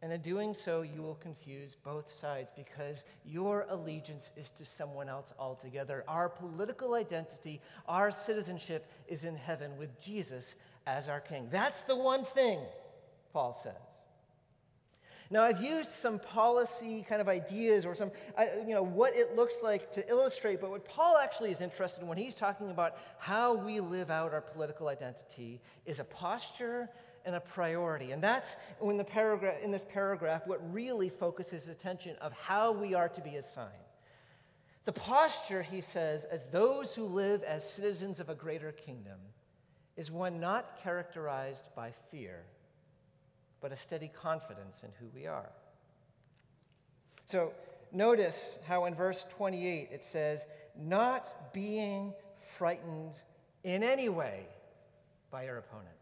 and 0.00 0.12
in 0.12 0.20
doing 0.20 0.54
so, 0.54 0.82
you 0.82 1.02
will 1.02 1.16
confuse 1.16 1.74
both 1.74 2.12
sides 2.12 2.52
because 2.54 3.02
your 3.24 3.66
allegiance 3.68 4.30
is 4.36 4.50
to 4.50 4.64
someone 4.64 5.08
else 5.08 5.32
altogether. 5.38 6.04
Our 6.06 6.28
political 6.28 6.94
identity, 6.94 7.60
our 7.88 8.12
citizenship 8.12 8.86
is 9.08 9.24
in 9.24 9.34
heaven 9.34 9.76
with 9.76 10.00
Jesus 10.00 10.54
as 10.86 11.08
our 11.08 11.20
king. 11.20 11.48
That's 11.50 11.80
the 11.80 11.96
one 11.96 12.24
thing, 12.24 12.60
Paul 13.32 13.58
says. 13.60 13.74
Now, 15.30 15.42
I've 15.42 15.60
used 15.60 15.90
some 15.90 16.20
policy 16.20 17.04
kind 17.06 17.20
of 17.20 17.28
ideas 17.28 17.84
or 17.84 17.94
some, 17.94 18.10
uh, 18.38 18.44
you 18.66 18.74
know, 18.74 18.82
what 18.82 19.14
it 19.14 19.36
looks 19.36 19.56
like 19.62 19.92
to 19.92 20.08
illustrate, 20.08 20.60
but 20.60 20.70
what 20.70 20.86
Paul 20.86 21.18
actually 21.18 21.50
is 21.50 21.60
interested 21.60 22.00
in 22.00 22.08
when 22.08 22.16
he's 22.16 22.34
talking 22.34 22.70
about 22.70 22.96
how 23.18 23.54
we 23.54 23.80
live 23.80 24.10
out 24.10 24.32
our 24.32 24.40
political 24.40 24.88
identity 24.88 25.60
is 25.84 26.00
a 26.00 26.04
posture 26.04 26.88
and 27.24 27.34
a 27.34 27.40
priority. 27.40 28.12
And 28.12 28.22
that's 28.22 28.56
in, 28.82 28.96
the 28.96 29.04
paragraph, 29.04 29.56
in 29.62 29.70
this 29.70 29.84
paragraph 29.84 30.46
what 30.46 30.60
really 30.72 31.08
focuses 31.08 31.68
attention 31.68 32.16
of 32.20 32.32
how 32.32 32.72
we 32.72 32.94
are 32.94 33.08
to 33.08 33.20
be 33.20 33.36
assigned. 33.36 33.72
The 34.84 34.92
posture, 34.92 35.62
he 35.62 35.82
says, 35.82 36.24
as 36.24 36.46
those 36.46 36.94
who 36.94 37.04
live 37.04 37.42
as 37.42 37.68
citizens 37.68 38.20
of 38.20 38.30
a 38.30 38.34
greater 38.34 38.72
kingdom 38.72 39.18
is 39.96 40.10
one 40.10 40.40
not 40.40 40.80
characterized 40.82 41.68
by 41.76 41.92
fear, 42.10 42.44
but 43.60 43.72
a 43.72 43.76
steady 43.76 44.08
confidence 44.08 44.82
in 44.82 44.90
who 44.98 45.06
we 45.14 45.26
are. 45.26 45.50
So 47.26 47.52
notice 47.92 48.58
how 48.66 48.86
in 48.86 48.94
verse 48.94 49.26
28 49.28 49.90
it 49.92 50.02
says, 50.02 50.46
not 50.74 51.52
being 51.52 52.14
frightened 52.56 53.12
in 53.64 53.82
any 53.82 54.08
way 54.08 54.46
by 55.30 55.44
your 55.44 55.58
opponent. 55.58 55.97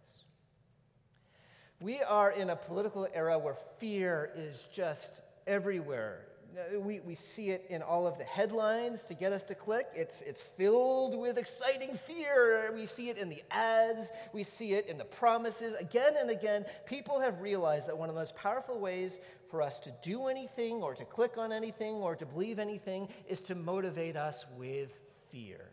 We 1.81 2.01
are 2.03 2.31
in 2.31 2.51
a 2.51 2.57
political 2.57 3.07
era 3.13 3.39
where 3.39 3.57
fear 3.79 4.31
is 4.35 4.65
just 4.73 5.23
everywhere. 5.47 6.27
Uh, 6.57 6.81
we, 6.81 7.01
we 7.01 7.15
see 7.15 7.51
it 7.51 7.67
in 7.69 7.83
all 7.83 8.07
of 8.07 8.17
the 8.17 8.25
headlines 8.25 9.05
to 9.05 9.15
get 9.15 9.33
us 9.33 9.45
to 9.45 9.55
click. 9.55 9.89
It's, 9.95 10.23
it's 10.23 10.41
filled 10.41 11.19
with 11.19 11.37
exciting 11.37 11.99
fear. 12.07 12.71
We 12.75 12.87
see 12.87 13.11
it 13.11 13.19
in 13.19 13.29
the 13.29 13.43
ads, 13.51 14.11
we 14.33 14.43
see 14.43 14.73
it 14.73 14.87
in 14.87 14.97
the 14.97 15.05
promises. 15.05 15.77
Again 15.77 16.15
and 16.19 16.31
again, 16.31 16.65
people 16.87 17.21
have 17.21 17.43
realized 17.43 17.89
that 17.89 17.99
one 17.99 18.09
of 18.09 18.15
the 18.15 18.21
most 18.23 18.35
powerful 18.37 18.79
ways 18.79 19.19
for 19.51 19.61
us 19.61 19.79
to 19.81 19.93
do 20.03 20.29
anything 20.29 20.77
or 20.77 20.95
to 20.95 21.05
click 21.05 21.37
on 21.37 21.53
anything 21.53 21.97
or 21.97 22.17
to 22.17 22.25
believe 22.25 22.59
anything 22.59 23.09
is 23.29 23.43
to 23.43 23.55
motivate 23.55 24.17
us 24.17 24.47
with 24.57 24.91
fear. 25.31 25.73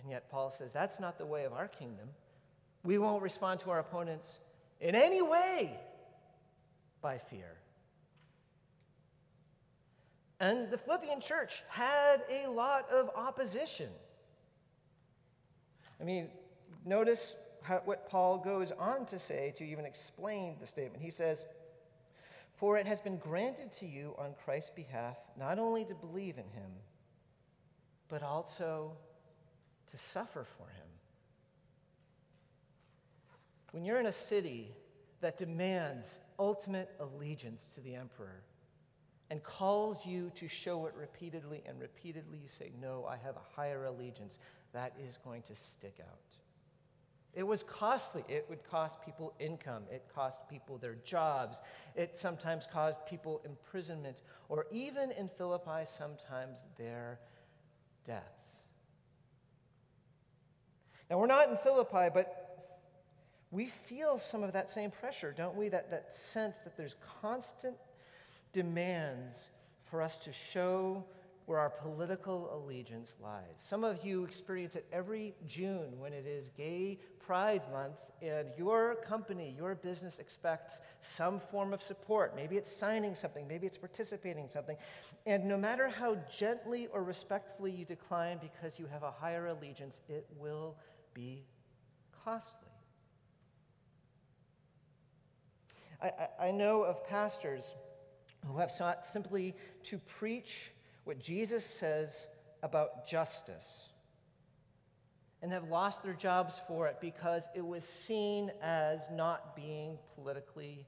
And 0.00 0.10
yet, 0.10 0.30
Paul 0.30 0.50
says 0.50 0.72
that's 0.72 0.98
not 0.98 1.16
the 1.18 1.26
way 1.26 1.44
of 1.44 1.52
our 1.52 1.68
kingdom. 1.68 2.08
We 2.88 2.96
won't 2.96 3.22
respond 3.22 3.60
to 3.60 3.70
our 3.70 3.80
opponents 3.80 4.38
in 4.80 4.94
any 4.94 5.20
way 5.20 5.78
by 7.02 7.18
fear. 7.18 7.58
And 10.40 10.70
the 10.70 10.78
Philippian 10.78 11.20
church 11.20 11.62
had 11.68 12.22
a 12.30 12.46
lot 12.46 12.88
of 12.88 13.10
opposition. 13.14 13.90
I 16.00 16.04
mean, 16.04 16.30
notice 16.86 17.34
how, 17.60 17.82
what 17.84 18.08
Paul 18.08 18.38
goes 18.38 18.72
on 18.78 19.04
to 19.04 19.18
say 19.18 19.52
to 19.58 19.64
even 19.64 19.84
explain 19.84 20.56
the 20.58 20.66
statement. 20.66 21.02
He 21.02 21.10
says, 21.10 21.44
For 22.54 22.78
it 22.78 22.86
has 22.86 23.02
been 23.02 23.18
granted 23.18 23.70
to 23.80 23.86
you 23.86 24.14
on 24.16 24.32
Christ's 24.46 24.70
behalf 24.70 25.18
not 25.38 25.58
only 25.58 25.84
to 25.84 25.94
believe 25.94 26.38
in 26.38 26.48
him, 26.58 26.70
but 28.08 28.22
also 28.22 28.92
to 29.90 29.98
suffer 29.98 30.46
for 30.56 30.68
him. 30.68 30.97
When 33.72 33.84
you're 33.84 34.00
in 34.00 34.06
a 34.06 34.12
city 34.12 34.74
that 35.20 35.36
demands 35.36 36.20
ultimate 36.38 36.90
allegiance 37.00 37.64
to 37.74 37.80
the 37.80 37.94
emperor 37.94 38.42
and 39.30 39.42
calls 39.42 40.06
you 40.06 40.30
to 40.36 40.48
show 40.48 40.86
it 40.86 40.94
repeatedly, 40.94 41.62
and 41.66 41.78
repeatedly 41.78 42.38
you 42.38 42.48
say, 42.48 42.70
No, 42.80 43.04
I 43.04 43.16
have 43.16 43.36
a 43.36 43.56
higher 43.56 43.84
allegiance, 43.84 44.38
that 44.72 44.94
is 45.06 45.18
going 45.22 45.42
to 45.42 45.54
stick 45.54 45.96
out. 46.00 46.18
It 47.34 47.42
was 47.42 47.62
costly. 47.62 48.24
It 48.26 48.46
would 48.48 48.64
cost 48.68 49.02
people 49.04 49.34
income. 49.38 49.84
It 49.92 50.06
cost 50.14 50.48
people 50.48 50.78
their 50.78 50.96
jobs. 51.04 51.60
It 51.94 52.16
sometimes 52.18 52.66
caused 52.72 53.04
people 53.06 53.42
imprisonment, 53.44 54.22
or 54.48 54.66
even 54.72 55.12
in 55.12 55.28
Philippi, 55.28 55.84
sometimes 55.84 56.58
their 56.76 57.20
deaths. 58.04 58.44
Now, 61.10 61.18
we're 61.18 61.26
not 61.26 61.48
in 61.48 61.56
Philippi, 61.58 62.08
but 62.12 62.47
we 63.50 63.66
feel 63.66 64.18
some 64.18 64.42
of 64.42 64.52
that 64.52 64.70
same 64.70 64.90
pressure, 64.90 65.32
don't 65.36 65.56
we? 65.56 65.68
That, 65.68 65.90
that 65.90 66.12
sense 66.12 66.58
that 66.60 66.76
there's 66.76 66.96
constant 67.20 67.76
demands 68.52 69.36
for 69.84 70.02
us 70.02 70.18
to 70.18 70.32
show 70.32 71.04
where 71.46 71.58
our 71.58 71.70
political 71.70 72.50
allegiance 72.52 73.14
lies. 73.22 73.56
Some 73.56 73.82
of 73.82 74.04
you 74.04 74.22
experience 74.24 74.76
it 74.76 74.86
every 74.92 75.34
June 75.46 75.98
when 75.98 76.12
it 76.12 76.26
is 76.26 76.50
Gay 76.58 76.98
Pride 77.20 77.62
Month, 77.72 77.96
and 78.20 78.48
your 78.58 78.96
company, 78.96 79.54
your 79.56 79.74
business 79.74 80.18
expects 80.18 80.80
some 81.00 81.40
form 81.40 81.72
of 81.72 81.82
support. 81.82 82.34
Maybe 82.36 82.56
it's 82.56 82.70
signing 82.70 83.14
something, 83.14 83.46
maybe 83.48 83.66
it's 83.66 83.78
participating 83.78 84.44
in 84.44 84.50
something. 84.50 84.76
And 85.24 85.46
no 85.46 85.56
matter 85.56 85.88
how 85.88 86.16
gently 86.36 86.88
or 86.92 87.02
respectfully 87.02 87.70
you 87.70 87.84
decline 87.84 88.38
because 88.42 88.78
you 88.78 88.86
have 88.86 89.02
a 89.02 89.10
higher 89.10 89.46
allegiance, 89.46 90.00
it 90.08 90.26
will 90.38 90.76
be 91.14 91.44
costly. 92.24 92.67
I, 96.00 96.10
I, 96.40 96.50
know 96.52 96.82
of 96.82 97.04
pastors 97.06 97.74
who 98.46 98.58
have 98.58 98.70
sought 98.70 99.04
simply 99.04 99.54
to 99.84 99.98
preach 99.98 100.70
what 101.04 101.18
Jesus 101.18 101.64
says 101.64 102.28
about 102.62 103.06
justice 103.06 103.88
and 105.42 105.52
have 105.52 105.68
lost 105.68 106.02
their 106.02 106.14
jobs 106.14 106.60
for 106.66 106.86
it 106.86 106.98
because 107.00 107.48
it 107.54 107.64
was 107.66 107.84
seen 107.84 108.50
as 108.62 109.08
not 109.10 109.56
being 109.56 109.98
politically 110.14 110.86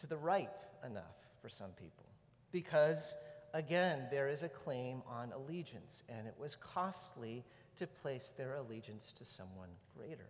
to 0.00 0.06
the 0.06 0.16
right 0.16 0.50
enough 0.84 1.16
for 1.40 1.48
some 1.48 1.70
people. 1.70 2.04
Because, 2.52 3.16
again, 3.52 4.06
there 4.10 4.28
is 4.28 4.42
a 4.42 4.48
claim 4.48 5.02
on 5.08 5.32
allegiance, 5.32 6.02
and 6.08 6.26
it 6.26 6.34
was 6.38 6.56
costly 6.56 7.44
to 7.78 7.86
place 7.86 8.32
their 8.36 8.56
allegiance 8.56 9.12
to 9.18 9.24
someone 9.24 9.70
greater. 9.96 10.28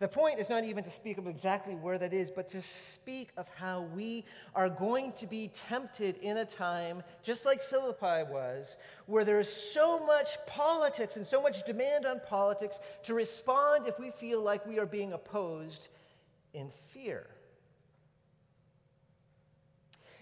The 0.00 0.06
point 0.06 0.38
is 0.38 0.48
not 0.48 0.62
even 0.62 0.84
to 0.84 0.90
speak 0.90 1.18
of 1.18 1.26
exactly 1.26 1.74
where 1.74 1.98
that 1.98 2.12
is, 2.12 2.30
but 2.30 2.48
to 2.50 2.62
speak 2.62 3.30
of 3.36 3.48
how 3.56 3.82
we 3.96 4.24
are 4.54 4.68
going 4.68 5.12
to 5.14 5.26
be 5.26 5.48
tempted 5.48 6.18
in 6.18 6.36
a 6.36 6.44
time, 6.44 7.02
just 7.24 7.44
like 7.44 7.60
Philippi 7.64 8.22
was, 8.30 8.76
where 9.06 9.24
there 9.24 9.40
is 9.40 9.52
so 9.52 9.98
much 10.06 10.38
politics 10.46 11.16
and 11.16 11.26
so 11.26 11.42
much 11.42 11.64
demand 11.64 12.06
on 12.06 12.20
politics 12.20 12.78
to 13.04 13.14
respond 13.14 13.88
if 13.88 13.98
we 13.98 14.12
feel 14.12 14.40
like 14.40 14.64
we 14.66 14.78
are 14.78 14.86
being 14.86 15.14
opposed 15.14 15.88
in 16.54 16.70
fear. 16.92 17.26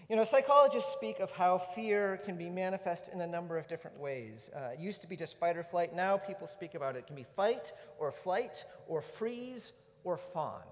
You 0.09 0.15
know, 0.15 0.23
psychologists 0.23 0.93
speak 0.93 1.19
of 1.19 1.31
how 1.31 1.57
fear 1.57 2.21
can 2.23 2.37
be 2.37 2.49
manifest 2.49 3.09
in 3.09 3.19
a 3.19 3.27
number 3.27 3.57
of 3.57 3.67
different 3.67 3.99
ways. 3.99 4.49
Uh, 4.55 4.69
it 4.69 4.79
used 4.79 5.01
to 5.01 5.07
be 5.07 5.17
just 5.17 5.37
fight 5.37 5.57
or 5.57 5.63
flight. 5.63 5.93
Now 5.93 6.15
people 6.15 6.47
speak 6.47 6.75
about 6.75 6.95
it. 6.95 6.99
It 6.99 7.07
can 7.07 7.15
be 7.17 7.25
fight 7.35 7.73
or 7.99 8.13
flight 8.13 8.63
or 8.87 9.01
freeze 9.01 9.73
or 10.05 10.15
fawn. 10.15 10.63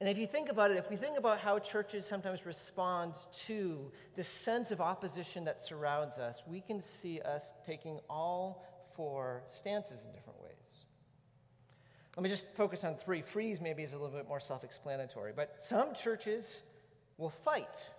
And 0.00 0.08
if 0.08 0.18
you 0.18 0.26
think 0.26 0.48
about 0.48 0.72
it, 0.72 0.78
if 0.78 0.90
we 0.90 0.96
think 0.96 1.16
about 1.16 1.38
how 1.38 1.60
churches 1.60 2.04
sometimes 2.04 2.44
respond 2.44 3.14
to 3.46 3.92
the 4.16 4.24
sense 4.24 4.72
of 4.72 4.80
opposition 4.80 5.44
that 5.44 5.60
surrounds 5.60 6.18
us, 6.18 6.42
we 6.44 6.60
can 6.60 6.80
see 6.80 7.20
us 7.20 7.52
taking 7.64 8.00
all 8.10 8.66
four 8.96 9.44
stances 9.56 10.00
in 10.04 10.12
different 10.12 10.42
ways. 10.42 10.52
Let 12.16 12.24
me 12.24 12.28
just 12.28 12.46
focus 12.56 12.82
on 12.82 12.96
three. 12.96 13.22
Freeze 13.22 13.60
maybe 13.60 13.84
is 13.84 13.92
a 13.92 13.96
little 13.96 14.16
bit 14.16 14.26
more 14.26 14.40
self 14.40 14.64
explanatory, 14.64 15.32
but 15.36 15.54
some 15.60 15.94
churches 15.94 16.64
will 17.22 17.30
fight. 17.30 17.90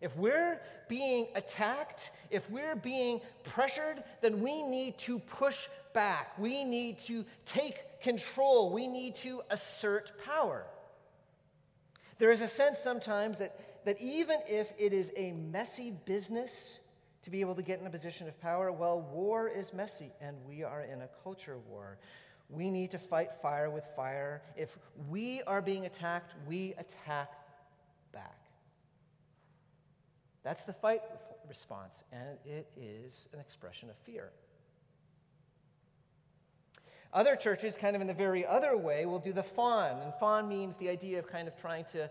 If 0.00 0.16
we're 0.16 0.60
being 0.88 1.26
attacked, 1.34 2.12
if 2.30 2.48
we're 2.48 2.76
being 2.76 3.20
pressured, 3.42 4.02
then 4.22 4.40
we 4.40 4.62
need 4.62 4.96
to 4.98 5.18
push 5.18 5.66
back. 5.92 6.38
We 6.38 6.64
need 6.64 7.00
to 7.00 7.24
take 7.44 8.00
control. 8.00 8.72
We 8.72 8.86
need 8.86 9.16
to 9.16 9.42
assert 9.50 10.12
power. 10.24 10.64
There 12.18 12.30
is 12.30 12.40
a 12.40 12.48
sense 12.48 12.78
sometimes 12.78 13.38
that, 13.38 13.84
that 13.84 14.00
even 14.00 14.38
if 14.48 14.72
it 14.78 14.92
is 14.92 15.10
a 15.16 15.32
messy 15.32 15.92
business 16.04 16.78
to 17.22 17.30
be 17.30 17.40
able 17.40 17.56
to 17.56 17.62
get 17.62 17.80
in 17.80 17.86
a 17.86 17.90
position 17.90 18.28
of 18.28 18.40
power, 18.40 18.70
well, 18.70 19.00
war 19.00 19.48
is 19.48 19.72
messy, 19.72 20.12
and 20.20 20.36
we 20.48 20.62
are 20.62 20.82
in 20.82 21.02
a 21.02 21.08
culture 21.24 21.58
war. 21.68 21.98
We 22.48 22.70
need 22.70 22.92
to 22.92 22.98
fight 22.98 23.30
fire 23.42 23.68
with 23.68 23.84
fire. 23.96 24.42
If 24.56 24.78
we 25.10 25.42
are 25.42 25.60
being 25.60 25.86
attacked, 25.86 26.34
we 26.46 26.74
attack 26.78 27.32
back. 28.12 28.47
That's 30.42 30.62
the 30.62 30.72
fight 30.72 31.02
response, 31.48 32.04
and 32.12 32.38
it 32.44 32.66
is 32.76 33.28
an 33.32 33.40
expression 33.40 33.90
of 33.90 33.96
fear. 33.96 34.30
Other 37.12 37.36
churches, 37.36 37.76
kind 37.76 37.96
of 37.96 38.02
in 38.02 38.08
the 38.08 38.14
very 38.14 38.44
other 38.44 38.76
way, 38.76 39.06
will 39.06 39.18
do 39.18 39.32
the 39.32 39.42
fawn. 39.42 40.02
And 40.02 40.12
fawn 40.20 40.48
means 40.48 40.76
the 40.76 40.90
idea 40.90 41.18
of 41.18 41.26
kind 41.26 41.48
of 41.48 41.56
trying 41.56 41.84
to, 41.92 42.10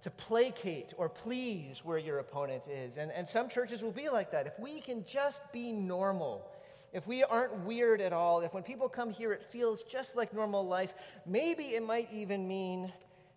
to 0.00 0.10
placate 0.10 0.94
or 0.96 1.08
please 1.08 1.84
where 1.84 1.98
your 1.98 2.18
opponent 2.18 2.66
is. 2.66 2.96
And, 2.96 3.12
and 3.12 3.28
some 3.28 3.48
churches 3.48 3.82
will 3.82 3.92
be 3.92 4.08
like 4.08 4.30
that. 4.32 4.46
If 4.46 4.58
we 4.58 4.80
can 4.80 5.04
just 5.04 5.40
be 5.52 5.70
normal, 5.70 6.50
if 6.94 7.06
we 7.06 7.22
aren't 7.22 7.58
weird 7.60 8.00
at 8.00 8.14
all, 8.14 8.40
if 8.40 8.54
when 8.54 8.62
people 8.62 8.88
come 8.88 9.10
here 9.10 9.32
it 9.32 9.42
feels 9.42 9.82
just 9.82 10.16
like 10.16 10.32
normal 10.32 10.66
life, 10.66 10.94
maybe 11.26 11.64
it 11.74 11.86
might 11.86 12.10
even 12.10 12.48
mean 12.48 12.90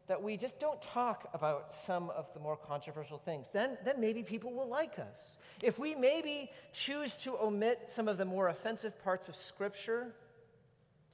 that 0.08 0.22
we 0.22 0.38
just 0.38 0.60
don't 0.60 0.82
talk 0.82 1.30
about 1.34 1.74
some 1.74 2.10
of 2.12 2.34
the 2.34 2.40
more 2.40 2.58
controversial 2.58 3.18
things, 3.18 3.48
then, 3.54 3.78
then 3.86 4.00
maybe 4.00 4.24
people 4.24 4.54
will 4.54 4.68
like 4.68 5.00
us. 5.00 5.38
If 5.62 5.78
we 5.78 5.96
maybe 5.96 6.52
choose 6.74 7.16
to 7.18 7.38
omit 7.38 7.84
some 7.88 8.08
of 8.08 8.18
the 8.18 8.26
more 8.26 8.50
offensive 8.50 9.02
parts 9.04 9.30
of 9.30 9.36
Scripture, 9.36 10.14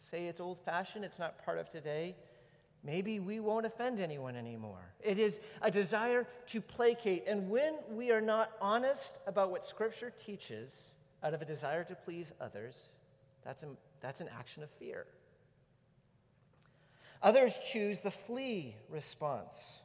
say 0.10 0.28
it's 0.28 0.40
old 0.40 0.60
fashioned, 0.60 1.04
it's 1.04 1.20
not 1.20 1.44
part 1.44 1.58
of 1.58 1.70
today, 1.70 2.16
maybe 2.84 3.20
we 3.20 3.40
won't 3.40 3.66
offend 3.66 4.00
anyone 4.00 4.36
anymore. 4.36 4.94
It 5.02 5.20
is 5.20 5.40
a 5.62 5.70
desire 5.70 6.26
to 6.48 6.62
placate. 6.62 7.26
And 7.28 7.50
when 7.50 7.76
we 7.92 8.12
are 8.12 8.22
not 8.22 8.52
honest 8.62 9.20
about 9.28 9.52
what 9.52 9.66
Scripture 9.66 10.12
teaches 10.26 10.92
out 11.24 11.34
of 11.34 11.42
a 11.42 11.46
desire 11.46 11.84
to 11.84 11.96
please 11.96 12.32
others, 12.40 12.90
that's, 13.44 13.64
a, 13.64 13.68
that's 14.02 14.22
an 14.22 14.30
action 14.38 14.64
of 14.64 14.70
fear. 14.72 15.06
Others 17.22 17.60
choose 17.72 18.00
the 18.00 18.12
flee 18.12 18.76
response. 18.90 19.80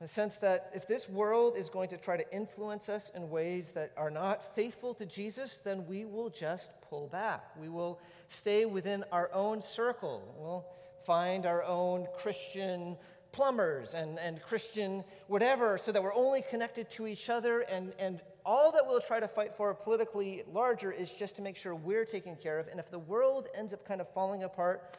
The 0.00 0.06
sense 0.06 0.36
that 0.36 0.70
if 0.74 0.86
this 0.86 1.08
world 1.08 1.56
is 1.56 1.68
going 1.68 1.88
to 1.88 1.96
try 1.96 2.16
to 2.16 2.32
influence 2.32 2.88
us 2.88 3.10
in 3.16 3.30
ways 3.30 3.72
that 3.74 3.92
are 3.96 4.10
not 4.10 4.54
faithful 4.54 4.94
to 4.94 5.04
Jesus, 5.04 5.60
then 5.64 5.86
we 5.88 6.04
will 6.04 6.30
just 6.30 6.70
pull 6.88 7.08
back. 7.08 7.44
We 7.60 7.68
will 7.68 8.00
stay 8.28 8.64
within 8.64 9.04
our 9.10 9.28
own 9.32 9.60
circle. 9.60 10.22
We'll 10.38 10.64
find 11.04 11.46
our 11.46 11.64
own 11.64 12.06
Christian 12.16 12.96
plumbers 13.32 13.94
and, 13.94 14.20
and 14.20 14.40
Christian 14.40 15.02
whatever, 15.26 15.78
so 15.78 15.90
that 15.90 16.02
we're 16.02 16.14
only 16.14 16.42
connected 16.42 16.88
to 16.90 17.08
each 17.08 17.28
other. 17.28 17.62
And, 17.62 17.92
and 17.98 18.20
all 18.46 18.70
that 18.72 18.86
we'll 18.86 19.00
try 19.00 19.18
to 19.18 19.28
fight 19.28 19.56
for 19.56 19.74
politically 19.74 20.44
larger 20.52 20.92
is 20.92 21.10
just 21.10 21.34
to 21.36 21.42
make 21.42 21.56
sure 21.56 21.74
we're 21.74 22.04
taken 22.04 22.36
care 22.36 22.60
of. 22.60 22.68
And 22.68 22.78
if 22.78 22.88
the 22.88 23.00
world 23.00 23.48
ends 23.52 23.74
up 23.74 23.84
kind 23.84 24.00
of 24.00 24.08
falling 24.14 24.44
apart, 24.44 24.94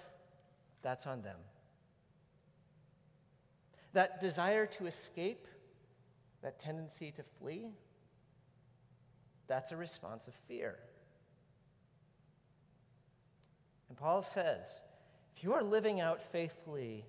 that's 0.82 1.06
on 1.06 1.22
them. 1.22 1.38
That 3.94 4.22
desire 4.22 4.66
to 4.66 4.86
escape, 4.86 5.48
that 6.42 6.60
tendency 6.60 7.12
to 7.12 7.24
flee, 7.40 7.68
that's 9.48 9.72
a 9.72 9.78
response 9.78 10.28
of 10.28 10.34
fear. 10.48 10.78
And 13.90 13.98
Paul 13.98 14.22
says, 14.22 14.64
if 15.36 15.44
you 15.44 15.54
are 15.54 15.64
living 15.64 16.00
out 16.00 16.22
faithfully 16.32 17.06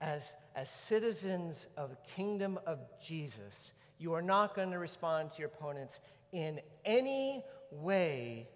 as, 0.00 0.34
as 0.54 0.70
citizens 0.70 1.66
of 1.76 1.90
the 1.90 1.96
kingdom 2.14 2.58
of 2.66 2.78
Jesus, 3.04 3.72
you 3.98 4.14
are 4.14 4.22
not 4.22 4.54
going 4.54 4.70
to 4.70 4.78
respond 4.78 5.32
to 5.32 5.38
your 5.38 5.48
opponents 5.48 6.00
in 6.32 6.60
any 6.84 7.44
way 7.70 8.48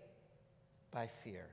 by 0.91 1.09
fear. 1.23 1.47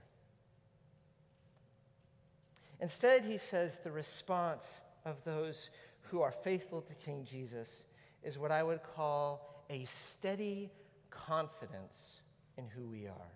Instead, 2.80 3.24
he 3.24 3.38
says 3.38 3.80
the 3.84 3.92
response 3.92 4.82
of 5.06 5.24
those 5.24 5.70
who 6.02 6.22
are 6.22 6.32
faithful 6.32 6.82
to 6.82 6.94
King 6.96 7.26
Jesus 7.26 7.84
is 8.24 8.38
what 8.38 8.52
I 8.52 8.64
would 8.64 8.82
call 8.84 9.64
a 9.70 9.86
steady 9.86 10.70
confidence 11.10 12.22
in 12.58 12.68
who 12.68 12.88
we 12.88 13.08
are. 13.08 13.32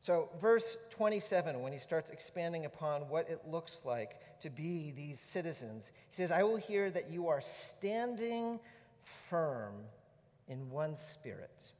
So, 0.00 0.30
verse 0.40 0.78
27, 0.90 1.60
when 1.60 1.72
he 1.72 1.78
starts 1.78 2.10
expanding 2.10 2.64
upon 2.64 3.02
what 3.02 3.30
it 3.30 3.42
looks 3.46 3.82
like 3.84 4.40
to 4.40 4.50
be 4.50 4.92
these 4.96 5.20
citizens, 5.20 5.92
he 6.10 6.16
says, 6.16 6.32
I 6.32 6.42
will 6.42 6.56
hear 6.56 6.90
that 6.90 7.08
you 7.08 7.28
are 7.28 7.40
standing 7.40 8.58
firm 9.30 9.74
in 10.48 10.68
one 10.70 10.96
spirit. 10.96 11.72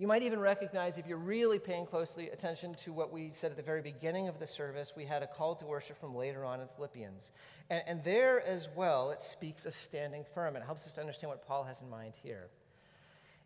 You 0.00 0.06
might 0.06 0.22
even 0.22 0.40
recognize, 0.40 0.96
if 0.96 1.06
you're 1.06 1.18
really 1.18 1.58
paying 1.58 1.84
closely 1.84 2.30
attention 2.30 2.74
to 2.84 2.92
what 2.94 3.12
we 3.12 3.32
said 3.34 3.50
at 3.50 3.58
the 3.58 3.62
very 3.62 3.82
beginning 3.82 4.28
of 4.28 4.38
the 4.38 4.46
service, 4.46 4.94
we 4.96 5.04
had 5.04 5.22
a 5.22 5.26
call 5.26 5.54
to 5.56 5.66
worship 5.66 6.00
from 6.00 6.16
later 6.16 6.42
on 6.42 6.62
in 6.62 6.68
Philippians. 6.74 7.32
And, 7.68 7.82
and 7.86 8.02
there 8.02 8.40
as 8.40 8.66
well, 8.74 9.10
it 9.10 9.20
speaks 9.20 9.66
of 9.66 9.76
standing 9.76 10.24
firm. 10.32 10.56
It 10.56 10.62
helps 10.62 10.86
us 10.86 10.94
to 10.94 11.02
understand 11.02 11.28
what 11.28 11.46
Paul 11.46 11.64
has 11.64 11.82
in 11.82 11.90
mind 11.90 12.14
here. 12.22 12.48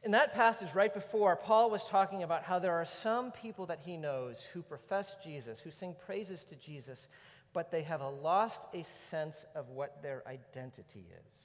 In 0.04 0.12
that 0.12 0.32
passage 0.32 0.72
right 0.76 0.94
before, 0.94 1.34
Paul 1.34 1.70
was 1.70 1.86
talking 1.86 2.22
about 2.22 2.44
how 2.44 2.60
there 2.60 2.74
are 2.74 2.86
some 2.86 3.32
people 3.32 3.66
that 3.66 3.80
he 3.84 3.96
knows 3.96 4.46
who 4.52 4.62
profess 4.62 5.16
Jesus, 5.24 5.58
who 5.58 5.72
sing 5.72 5.96
praises 6.06 6.44
to 6.44 6.54
Jesus, 6.54 7.08
but 7.52 7.72
they 7.72 7.82
have 7.82 8.00
a 8.00 8.08
lost 8.08 8.62
a 8.72 8.84
sense 8.84 9.44
of 9.56 9.70
what 9.70 10.00
their 10.04 10.22
identity 10.28 11.08
is. 11.10 11.36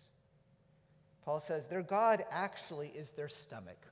Paul 1.25 1.39
says 1.39 1.66
their 1.66 1.82
God 1.82 2.25
actually 2.30 2.89
is 2.89 3.13
their 3.13 3.28
stomach. 3.28 3.88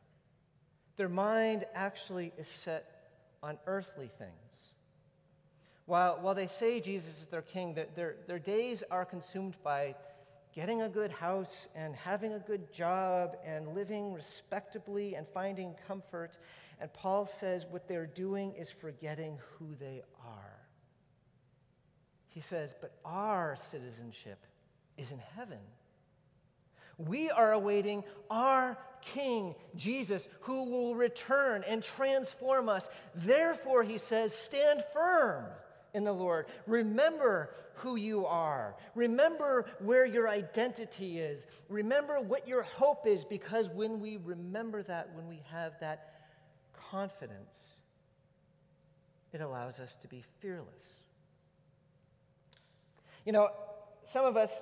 Their 0.97 1.09
mind 1.09 1.65
actually 1.73 2.33
is 2.37 2.47
set 2.47 3.11
on 3.41 3.57
earthly 3.67 4.09
things. 4.17 4.31
While, 5.85 6.17
while 6.21 6.35
they 6.35 6.47
say 6.47 6.81
Jesus 6.81 7.21
is 7.21 7.27
their 7.27 7.43
king, 7.43 7.73
their, 7.73 7.87
their, 7.95 8.15
their 8.27 8.39
days 8.39 8.83
are 8.91 9.05
consumed 9.05 9.55
by 9.63 9.95
getting 10.53 10.81
a 10.81 10.89
good 10.89 11.11
house 11.11 11.69
and 11.75 11.95
having 11.95 12.33
a 12.33 12.39
good 12.39 12.73
job 12.73 13.37
and 13.45 13.75
living 13.75 14.11
respectably 14.11 15.13
and 15.15 15.27
finding 15.33 15.75
comfort. 15.87 16.39
And 16.81 16.91
Paul 16.93 17.25
says 17.25 17.65
what 17.69 17.87
they're 17.87 18.07
doing 18.07 18.53
is 18.53 18.71
forgetting 18.71 19.37
who 19.57 19.75
they 19.79 20.01
are. 20.25 20.57
He 22.29 22.41
says, 22.41 22.75
but 22.81 22.91
our 23.05 23.55
citizenship 23.71 24.39
is 24.97 25.11
in 25.11 25.19
heaven. 25.35 25.59
We 26.97 27.29
are 27.29 27.53
awaiting 27.53 28.03
our 28.29 28.77
King, 29.13 29.55
Jesus, 29.75 30.27
who 30.41 30.63
will 30.63 30.95
return 30.95 31.63
and 31.67 31.83
transform 31.83 32.67
us. 32.67 32.89
Therefore, 33.15 33.83
he 33.83 33.97
says, 33.97 34.33
stand 34.33 34.83
firm 34.93 35.45
in 35.93 36.03
the 36.03 36.11
Lord. 36.11 36.47
Remember 36.65 37.51
who 37.75 37.95
you 37.95 38.25
are. 38.25 38.75
Remember 38.95 39.65
where 39.79 40.05
your 40.05 40.27
identity 40.27 41.19
is. 41.19 41.45
Remember 41.69 42.19
what 42.19 42.47
your 42.47 42.63
hope 42.63 43.05
is, 43.07 43.23
because 43.23 43.69
when 43.69 44.01
we 44.01 44.17
remember 44.17 44.83
that, 44.83 45.09
when 45.13 45.27
we 45.27 45.41
have 45.51 45.79
that 45.79 46.13
confidence, 46.89 47.77
it 49.31 49.41
allows 49.41 49.79
us 49.79 49.95
to 49.97 50.07
be 50.07 50.23
fearless. 50.39 50.95
You 53.25 53.33
know, 53.33 53.49
some 54.03 54.25
of 54.25 54.35
us 54.37 54.61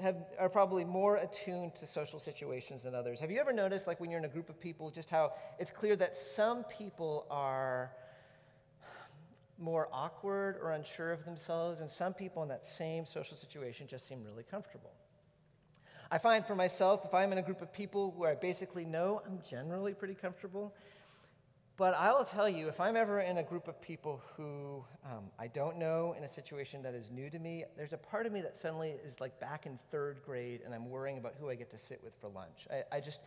have, 0.00 0.16
are 0.38 0.48
probably 0.48 0.84
more 0.84 1.16
attuned 1.16 1.74
to 1.76 1.86
social 1.86 2.18
situations 2.18 2.82
than 2.82 2.94
others. 2.94 3.20
Have 3.20 3.30
you 3.30 3.40
ever 3.40 3.52
noticed, 3.52 3.86
like 3.86 4.00
when 4.00 4.10
you're 4.10 4.18
in 4.18 4.24
a 4.24 4.28
group 4.28 4.48
of 4.48 4.60
people, 4.60 4.90
just 4.90 5.10
how 5.10 5.32
it's 5.58 5.70
clear 5.70 5.96
that 5.96 6.16
some 6.16 6.64
people 6.64 7.26
are 7.30 7.92
more 9.58 9.88
awkward 9.92 10.56
or 10.62 10.72
unsure 10.72 11.12
of 11.12 11.24
themselves, 11.24 11.80
and 11.80 11.90
some 11.90 12.14
people 12.14 12.42
in 12.42 12.48
that 12.48 12.66
same 12.66 13.04
social 13.04 13.36
situation 13.36 13.86
just 13.86 14.08
seem 14.08 14.24
really 14.24 14.42
comfortable. 14.42 14.92
I 16.10 16.18
find 16.18 16.44
for 16.44 16.56
myself, 16.56 17.04
if 17.04 17.14
I'm 17.14 17.30
in 17.30 17.38
a 17.38 17.42
group 17.42 17.62
of 17.62 17.72
people 17.72 18.12
where 18.16 18.30
I 18.30 18.34
basically 18.34 18.84
know, 18.84 19.22
I'm 19.24 19.38
generally 19.48 19.94
pretty 19.94 20.14
comfortable. 20.14 20.74
But 21.80 21.94
I 21.94 22.12
will 22.12 22.26
tell 22.26 22.46
you, 22.46 22.68
if 22.68 22.78
I'm 22.78 22.94
ever 22.94 23.20
in 23.20 23.38
a 23.38 23.42
group 23.42 23.66
of 23.66 23.80
people 23.80 24.20
who 24.36 24.84
um, 25.02 25.30
I 25.38 25.46
don't 25.46 25.78
know 25.78 26.14
in 26.14 26.24
a 26.24 26.28
situation 26.28 26.82
that 26.82 26.92
is 26.92 27.10
new 27.10 27.30
to 27.30 27.38
me, 27.38 27.64
there's 27.74 27.94
a 27.94 27.96
part 27.96 28.26
of 28.26 28.32
me 28.32 28.42
that 28.42 28.54
suddenly 28.54 28.96
is 29.02 29.18
like 29.18 29.40
back 29.40 29.64
in 29.64 29.78
third 29.90 30.20
grade 30.22 30.60
and 30.62 30.74
I'm 30.74 30.90
worrying 30.90 31.16
about 31.16 31.36
who 31.40 31.48
I 31.48 31.54
get 31.54 31.70
to 31.70 31.78
sit 31.78 31.98
with 32.04 32.12
for 32.20 32.28
lunch. 32.28 32.68
I, 32.70 32.96
I 32.96 33.00
just 33.00 33.20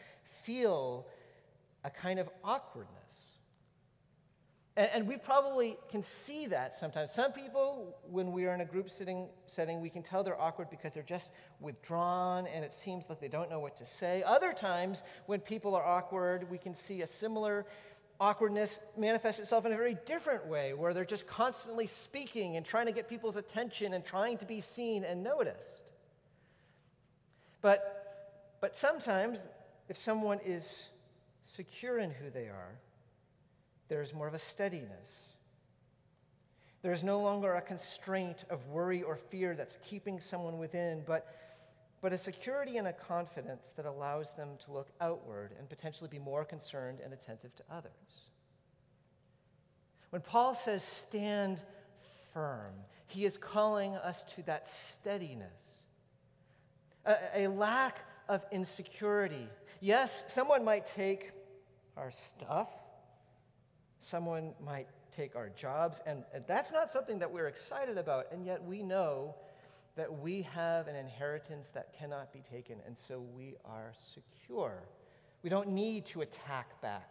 feel 0.43 1.07
a 1.83 1.89
kind 1.89 2.19
of 2.19 2.29
awkwardness. 2.43 2.93
And, 4.75 4.89
and, 4.93 5.07
we 5.07 5.17
probably 5.17 5.77
can 5.89 6.01
see 6.01 6.47
that 6.47 6.73
sometimes. 6.73 7.11
Some 7.11 7.31
people, 7.31 7.95
when 8.09 8.31
we 8.31 8.47
are 8.47 8.55
in 8.55 8.61
a 8.61 8.65
group 8.65 8.89
sitting 8.89 9.29
setting, 9.45 9.81
we 9.81 9.89
can 9.89 10.01
tell 10.01 10.23
they're 10.23 10.39
awkward 10.39 10.71
because 10.71 10.93
they're 10.93 11.03
just 11.03 11.29
withdrawn 11.59 12.47
and 12.47 12.65
it 12.65 12.73
seems 12.73 13.07
like 13.07 13.19
they 13.19 13.27
don't 13.27 13.51
know 13.51 13.59
what 13.59 13.77
to 13.77 13.85
say. 13.85 14.23
Other 14.23 14.51
times, 14.51 15.03
when 15.27 15.41
people 15.41 15.75
are 15.75 15.85
awkward, 15.85 16.49
we 16.49 16.57
can 16.57 16.73
see 16.73 17.03
a 17.03 17.07
similar 17.07 17.67
awkwardness 18.19 18.79
manifests 18.97 19.39
itself 19.39 19.65
in 19.65 19.73
a 19.73 19.77
very 19.77 19.97
different 20.05 20.45
way, 20.47 20.73
where 20.73 20.93
they're 20.93 21.05
just 21.05 21.27
constantly 21.27 21.87
speaking 21.87 22.55
and 22.57 22.65
trying 22.65 22.85
to 22.85 22.91
get 22.91 23.09
people's 23.09 23.37
attention 23.37 23.93
and 23.93 24.05
trying 24.05 24.37
to 24.37 24.45
be 24.45 24.61
seen 24.61 25.03
and 25.03 25.23
noticed. 25.23 25.91
But, 27.61 28.57
but 28.61 28.75
sometimes, 28.75 29.39
if 29.89 29.97
someone 29.97 30.39
is 30.45 30.89
secure 31.43 31.99
in 31.99 32.11
who 32.11 32.29
they 32.29 32.47
are, 32.47 32.77
there's 33.87 34.13
more 34.13 34.27
of 34.27 34.33
a 34.33 34.39
steadiness. 34.39 35.33
There's 36.81 37.03
no 37.03 37.19
longer 37.19 37.53
a 37.53 37.61
constraint 37.61 38.45
of 38.49 38.67
worry 38.67 39.03
or 39.03 39.15
fear 39.15 39.55
that's 39.55 39.77
keeping 39.83 40.19
someone 40.19 40.57
within, 40.57 41.03
but, 41.05 41.42
but 42.03 42.13
a 42.13 42.17
security 42.17 42.77
and 42.77 42.87
a 42.87 42.93
confidence 42.93 43.73
that 43.75 43.85
allows 43.85 44.35
them 44.35 44.49
to 44.65 44.71
look 44.71 44.89
outward 45.01 45.55
and 45.57 45.67
potentially 45.67 46.09
be 46.09 46.19
more 46.19 46.45
concerned 46.45 46.99
and 47.03 47.13
attentive 47.13 47.55
to 47.55 47.63
others. 47.71 48.27
When 50.11 50.21
Paul 50.21 50.53
says 50.53 50.83
stand 50.83 51.61
firm, 52.33 52.73
he 53.07 53.25
is 53.25 53.37
calling 53.37 53.95
us 53.95 54.23
to 54.35 54.43
that 54.43 54.67
steadiness, 54.67 55.83
a, 57.05 57.15
a 57.35 57.47
lack 57.47 58.01
of 58.29 58.45
insecurity. 58.51 59.47
Yes, 59.79 60.23
someone 60.27 60.63
might 60.63 60.85
take 60.85 61.31
our 61.97 62.11
stuff 62.11 62.69
someone 64.03 64.53
might 64.63 64.87
take 65.15 65.35
our 65.35 65.49
jobs, 65.49 66.01
and, 66.05 66.23
and 66.33 66.43
that's 66.47 66.71
not 66.71 66.91
something 66.91 67.19
that 67.19 67.31
we're 67.31 67.47
excited 67.47 67.97
about, 67.97 68.25
and 68.31 68.45
yet 68.45 68.61
we 68.63 68.83
know 68.83 69.35
that 69.95 70.21
we 70.21 70.41
have 70.41 70.87
an 70.87 70.95
inheritance 70.95 71.69
that 71.73 71.93
cannot 71.97 72.33
be 72.33 72.41
taken, 72.41 72.77
and 72.85 72.97
so 72.97 73.23
we 73.35 73.55
are 73.63 73.93
secure. 74.13 74.83
We 75.43 75.49
don't 75.49 75.69
need 75.69 76.05
to 76.07 76.21
attack 76.21 76.81
back. 76.81 77.09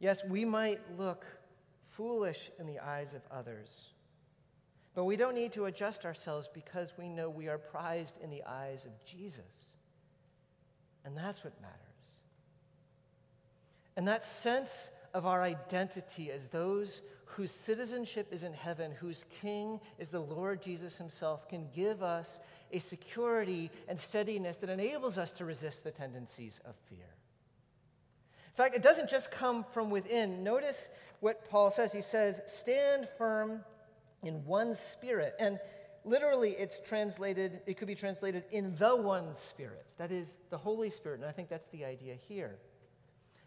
Yes, 0.00 0.22
we 0.24 0.44
might 0.44 0.80
look 0.98 1.24
foolish 1.90 2.50
in 2.58 2.66
the 2.66 2.78
eyes 2.78 3.14
of 3.14 3.22
others, 3.30 3.88
but 4.94 5.04
we 5.04 5.16
don't 5.16 5.34
need 5.34 5.52
to 5.52 5.66
adjust 5.66 6.04
ourselves 6.04 6.48
because 6.52 6.94
we 6.98 7.08
know 7.08 7.28
we 7.28 7.48
are 7.48 7.58
prized 7.58 8.18
in 8.22 8.30
the 8.30 8.42
eyes 8.44 8.86
of 8.86 8.92
Jesus. 9.04 9.74
And 11.04 11.16
that's 11.16 11.44
what 11.44 11.52
matters. 11.60 11.78
And 13.96 14.08
that 14.08 14.24
sense 14.24 14.90
of 15.14 15.24
our 15.24 15.42
identity 15.42 16.30
as 16.30 16.48
those 16.48 17.00
whose 17.24 17.50
citizenship 17.50 18.28
is 18.32 18.42
in 18.42 18.52
heaven, 18.52 18.92
whose 18.92 19.24
king 19.40 19.80
is 19.98 20.10
the 20.10 20.20
Lord 20.20 20.60
Jesus 20.60 20.98
himself, 20.98 21.48
can 21.48 21.66
give 21.74 22.02
us 22.02 22.38
a 22.72 22.78
security 22.78 23.70
and 23.88 23.98
steadiness 23.98 24.58
that 24.58 24.70
enables 24.70 25.16
us 25.18 25.32
to 25.32 25.44
resist 25.44 25.84
the 25.84 25.90
tendencies 25.90 26.60
of 26.64 26.74
fear. 26.88 27.14
In 28.46 28.56
fact, 28.56 28.76
it 28.76 28.82
doesn't 28.82 29.10
just 29.10 29.32
come 29.32 29.64
from 29.72 29.90
within. 29.90 30.44
Notice 30.44 30.88
what 31.20 31.48
Paul 31.50 31.72
says. 31.72 31.92
He 31.92 32.02
says, 32.02 32.40
Stand 32.46 33.08
firm 33.18 33.64
in 34.22 34.44
one 34.44 34.74
spirit. 34.74 35.34
And 35.40 35.58
literally, 36.04 36.50
it's 36.50 36.78
translated, 36.80 37.62
it 37.66 37.76
could 37.78 37.88
be 37.88 37.96
translated 37.96 38.44
in 38.52 38.76
the 38.76 38.94
one 38.94 39.34
spirit. 39.34 39.86
That 39.98 40.12
is 40.12 40.36
the 40.50 40.58
Holy 40.58 40.90
Spirit. 40.90 41.18
And 41.20 41.28
I 41.28 41.32
think 41.32 41.48
that's 41.48 41.66
the 41.68 41.84
idea 41.84 42.14
here. 42.28 42.58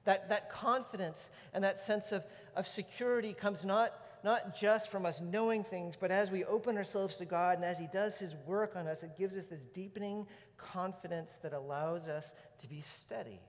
That, 0.08 0.30
that 0.30 0.50
confidence 0.50 1.32
and 1.54 1.62
that 1.65 1.82
sense 1.82 2.13
of, 2.13 2.24
of 2.56 2.65
security 2.65 3.34
comes 3.34 3.65
not, 3.65 3.91
not 4.24 4.56
just 4.58 4.89
from 4.89 5.06
us 5.06 5.20
knowing 5.20 5.65
things, 5.65 5.96
but 6.00 6.12
as 6.12 6.32
we 6.32 6.46
open 6.46 6.78
ourselves 6.78 7.17
to 7.17 7.26
God 7.26 7.58
and 7.58 7.65
as 7.65 7.78
He 7.78 7.88
does 7.91 8.17
His 8.17 8.34
work 8.46 8.78
on 8.78 8.88
us, 8.88 9.04
it 9.04 9.17
gives 9.17 9.36
us 9.36 9.48
this 9.48 9.65
deepening 9.74 10.26
confidence 10.56 11.38
that 11.41 11.52
allows 11.52 12.08
us 12.08 12.36
to 12.60 12.70
be 12.70 12.80
steady. 12.80 13.41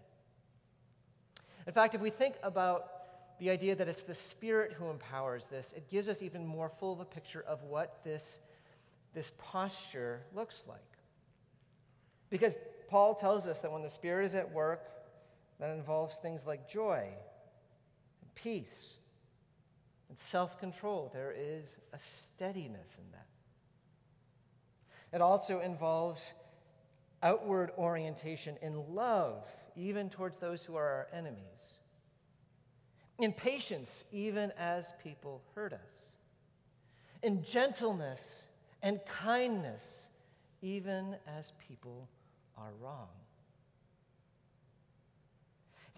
In 1.68 1.72
fact, 1.72 1.94
if 1.94 2.00
we 2.00 2.10
think 2.10 2.34
about 2.42 3.38
the 3.38 3.50
idea 3.50 3.76
that 3.76 3.86
it's 3.86 4.02
the 4.02 4.12
Spirit 4.12 4.72
who 4.72 4.90
empowers 4.90 5.46
this, 5.46 5.72
it 5.76 5.88
gives 5.88 6.08
us 6.08 6.22
even 6.22 6.44
more 6.44 6.68
full 6.68 6.92
of 6.92 6.98
a 6.98 7.04
picture 7.04 7.44
of 7.46 7.62
what 7.62 8.02
this, 8.02 8.40
this 9.14 9.30
posture 9.38 10.22
looks 10.34 10.64
like. 10.66 10.80
Because 12.30 12.58
Paul 12.88 13.14
tells 13.14 13.46
us 13.46 13.60
that 13.60 13.70
when 13.70 13.82
the 13.82 13.88
Spirit 13.88 14.26
is 14.26 14.34
at 14.34 14.50
work, 14.50 14.97
that 15.60 15.70
involves 15.70 16.16
things 16.16 16.46
like 16.46 16.68
joy 16.68 17.08
and 18.22 18.34
peace 18.34 18.94
and 20.08 20.18
self 20.18 20.58
control. 20.58 21.10
There 21.12 21.34
is 21.36 21.76
a 21.92 21.98
steadiness 21.98 22.96
in 22.98 23.10
that. 23.12 23.26
It 25.12 25.20
also 25.22 25.60
involves 25.60 26.34
outward 27.22 27.70
orientation 27.78 28.56
in 28.62 28.94
love, 28.94 29.44
even 29.76 30.10
towards 30.10 30.38
those 30.38 30.62
who 30.62 30.76
are 30.76 30.86
our 30.86 31.08
enemies, 31.12 31.78
in 33.18 33.32
patience, 33.32 34.04
even 34.12 34.52
as 34.58 34.92
people 35.02 35.42
hurt 35.54 35.72
us, 35.72 36.08
in 37.22 37.42
gentleness 37.42 38.44
and 38.82 39.00
kindness, 39.06 40.08
even 40.62 41.16
as 41.26 41.52
people 41.68 42.08
are 42.56 42.72
wrong. 42.80 43.08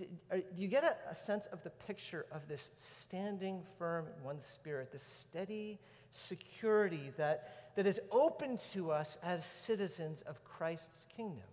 Do 0.01 0.43
you 0.57 0.69
get 0.69 0.85
a, 0.85 0.97
a, 1.11 1.17
sense 1.17 1.47
of 1.47 1.63
the 1.63 1.71
picture 1.71 2.27
of 2.33 2.49
this 2.49 2.71
standing 2.77 3.63
firm 3.79 4.07
in 4.07 4.25
one's 4.25 4.45
spirit, 4.45 4.93
this 4.93 5.03
steady 5.03 5.79
security 6.13 7.13
that, 7.17 7.73
that 7.77 7.87
is 7.87 8.01
open 8.11 8.59
to 8.73 8.91
us 8.91 9.19
as 9.23 9.45
citizens 9.45 10.23
of 10.23 10.43
Christ's 10.45 11.07
kingdom? 11.15 11.45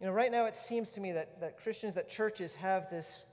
You 0.00 0.06
know, 0.06 0.12
right 0.12 0.32
now 0.32 0.46
it 0.46 0.56
seems 0.56 0.90
to 0.92 1.00
me 1.00 1.12
that, 1.12 1.40
that 1.40 1.62
Christians, 1.62 1.94
that 1.94 2.08
churches 2.08 2.52
have 2.54 2.88
this 2.90 3.24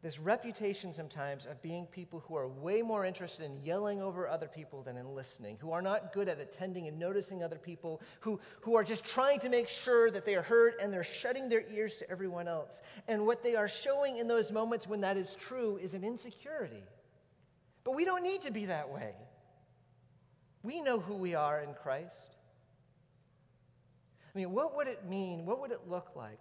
this 0.00 0.20
reputation 0.20 0.92
sometimes 0.92 1.44
of 1.44 1.60
being 1.60 1.84
people 1.86 2.20
who 2.20 2.36
are 2.36 2.46
way 2.46 2.82
more 2.82 3.04
interested 3.04 3.44
in 3.44 3.64
yelling 3.64 4.00
over 4.00 4.28
other 4.28 4.46
people 4.46 4.82
than 4.82 4.96
in 4.96 5.12
listening, 5.12 5.56
who 5.60 5.72
are 5.72 5.82
not 5.82 6.12
good 6.12 6.28
at 6.28 6.38
attending 6.38 6.86
and 6.86 6.96
noticing 6.98 7.42
other 7.42 7.58
people, 7.58 8.00
who, 8.20 8.38
who 8.60 8.76
are 8.76 8.84
just 8.84 9.04
trying 9.04 9.40
to 9.40 9.48
make 9.48 9.68
sure 9.68 10.08
that 10.12 10.24
they 10.24 10.36
are 10.36 10.42
heard 10.42 10.74
and 10.80 10.92
they're 10.92 11.02
shutting 11.02 11.48
their 11.48 11.64
ears 11.72 11.96
to 11.96 12.08
everyone 12.08 12.46
else. 12.46 12.80
And 13.08 13.26
what 13.26 13.42
they 13.42 13.56
are 13.56 13.68
showing 13.68 14.18
in 14.18 14.28
those 14.28 14.52
moments 14.52 14.86
when 14.86 15.00
that 15.00 15.16
is 15.16 15.34
true 15.34 15.78
is 15.82 15.94
an 15.94 16.04
insecurity. 16.04 16.84
But 17.82 17.96
we 17.96 18.04
don't 18.04 18.22
need 18.22 18.42
to 18.42 18.52
be 18.52 18.66
that 18.66 18.88
way. 18.90 19.14
We 20.62 20.80
know 20.80 21.00
who 21.00 21.14
we 21.14 21.34
are 21.34 21.60
in 21.60 21.74
Christ. 21.74 22.36
I 24.32 24.38
mean, 24.38 24.52
what 24.52 24.76
would 24.76 24.86
it 24.86 25.08
mean? 25.08 25.44
What 25.44 25.60
would 25.60 25.72
it 25.72 25.80
look 25.88 26.12
like 26.14 26.40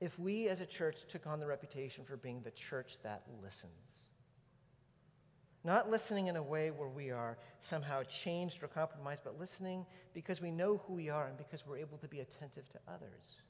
if 0.00 0.18
we 0.18 0.48
as 0.48 0.60
a 0.60 0.66
church 0.66 0.98
took 1.08 1.26
on 1.26 1.40
the 1.40 1.46
reputation 1.46 2.04
for 2.04 2.16
being 2.16 2.40
the 2.42 2.50
church 2.50 2.98
that 3.02 3.22
listens. 3.42 4.04
Not 5.64 5.90
listening 5.90 6.26
in 6.26 6.36
a 6.36 6.42
way 6.42 6.70
where 6.70 6.88
we 6.88 7.10
are 7.10 7.38
somehow 7.58 8.02
changed 8.02 8.62
or 8.62 8.68
compromised, 8.68 9.24
but 9.24 9.40
listening 9.40 9.86
because 10.12 10.40
we 10.42 10.50
know 10.50 10.82
who 10.86 10.92
we 10.92 11.08
are 11.08 11.26
and 11.26 11.38
because 11.38 11.66
we're 11.66 11.78
able 11.78 11.96
to 11.98 12.08
be 12.08 12.20
attentive 12.20 12.68
to 12.70 12.78
others. 12.86 13.40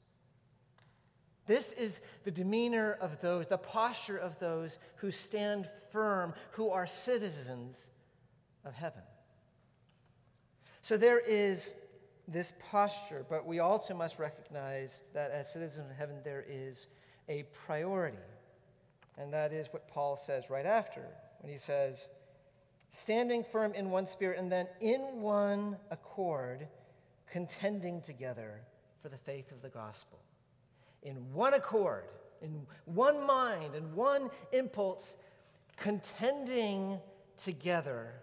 This 1.45 1.73
is 1.73 1.99
the 2.23 2.31
demeanor 2.31 2.97
of 3.01 3.19
those, 3.21 3.47
the 3.47 3.57
posture 3.57 4.17
of 4.17 4.39
those 4.39 4.79
who 4.95 5.11
stand 5.11 5.69
firm, 5.91 6.33
who 6.51 6.69
are 6.69 6.87
citizens 6.87 7.89
of 8.63 8.73
heaven. 8.73 9.03
So 10.81 10.97
there 10.97 11.19
is 11.19 11.73
this 12.27 12.53
posture, 12.71 13.25
but 13.29 13.45
we 13.45 13.59
also 13.59 13.93
must 13.93 14.19
recognize 14.19 15.03
that 15.13 15.31
as 15.31 15.51
citizens 15.51 15.89
of 15.89 15.95
heaven, 15.95 16.17
there 16.23 16.45
is 16.47 16.87
a 17.29 17.43
priority. 17.65 18.17
And 19.17 19.31
that 19.33 19.53
is 19.53 19.67
what 19.71 19.87
Paul 19.87 20.17
says 20.17 20.49
right 20.49 20.65
after 20.65 21.05
when 21.39 21.51
he 21.51 21.57
says, 21.57 22.09
standing 22.89 23.43
firm 23.43 23.73
in 23.73 23.89
one 23.89 24.07
spirit 24.07 24.39
and 24.39 24.51
then 24.51 24.67
in 24.81 25.21
one 25.21 25.77
accord, 25.91 26.67
contending 27.29 28.01
together 28.01 28.61
for 29.01 29.09
the 29.09 29.17
faith 29.17 29.51
of 29.51 29.61
the 29.61 29.69
gospel. 29.69 30.19
In 31.03 31.15
one 31.33 31.53
accord, 31.53 32.05
in 32.41 32.65
one 32.85 33.25
mind, 33.25 33.75
in 33.75 33.93
one 33.95 34.29
impulse, 34.51 35.15
contending 35.77 36.99
together 37.37 38.13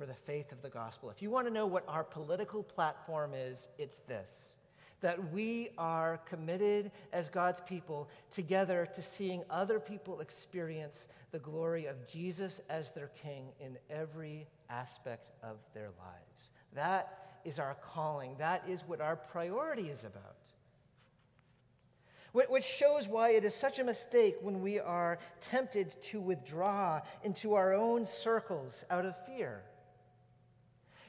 for 0.00 0.06
the 0.06 0.14
faith 0.14 0.50
of 0.50 0.62
the 0.62 0.70
gospel. 0.70 1.10
If 1.10 1.20
you 1.20 1.28
want 1.28 1.46
to 1.46 1.52
know 1.52 1.66
what 1.66 1.84
our 1.86 2.02
political 2.02 2.62
platform 2.62 3.32
is, 3.34 3.68
it's 3.76 3.98
this 4.08 4.54
that 5.02 5.30
we 5.30 5.68
are 5.76 6.20
committed 6.26 6.90
as 7.12 7.28
God's 7.28 7.60
people 7.60 8.08
together 8.30 8.88
to 8.94 9.02
seeing 9.02 9.42
other 9.50 9.78
people 9.78 10.20
experience 10.20 11.06
the 11.32 11.38
glory 11.38 11.84
of 11.84 12.06
Jesus 12.06 12.62
as 12.70 12.92
their 12.92 13.10
King 13.22 13.48
in 13.60 13.76
every 13.90 14.46
aspect 14.70 15.32
of 15.42 15.56
their 15.74 15.90
lives. 15.98 16.50
That 16.74 17.38
is 17.44 17.58
our 17.58 17.76
calling. 17.82 18.36
That 18.38 18.62
is 18.66 18.82
what 18.86 19.02
our 19.02 19.16
priority 19.16 19.88
is 19.88 20.04
about. 20.04 20.36
Which 22.32 22.64
shows 22.64 23.06
why 23.06 23.32
it 23.32 23.44
is 23.44 23.54
such 23.54 23.78
a 23.78 23.84
mistake 23.84 24.36
when 24.40 24.62
we 24.62 24.80
are 24.80 25.18
tempted 25.42 25.94
to 26.04 26.20
withdraw 26.20 27.00
into 27.22 27.54
our 27.54 27.74
own 27.74 28.06
circles 28.06 28.84
out 28.90 29.04
of 29.04 29.14
fear. 29.26 29.62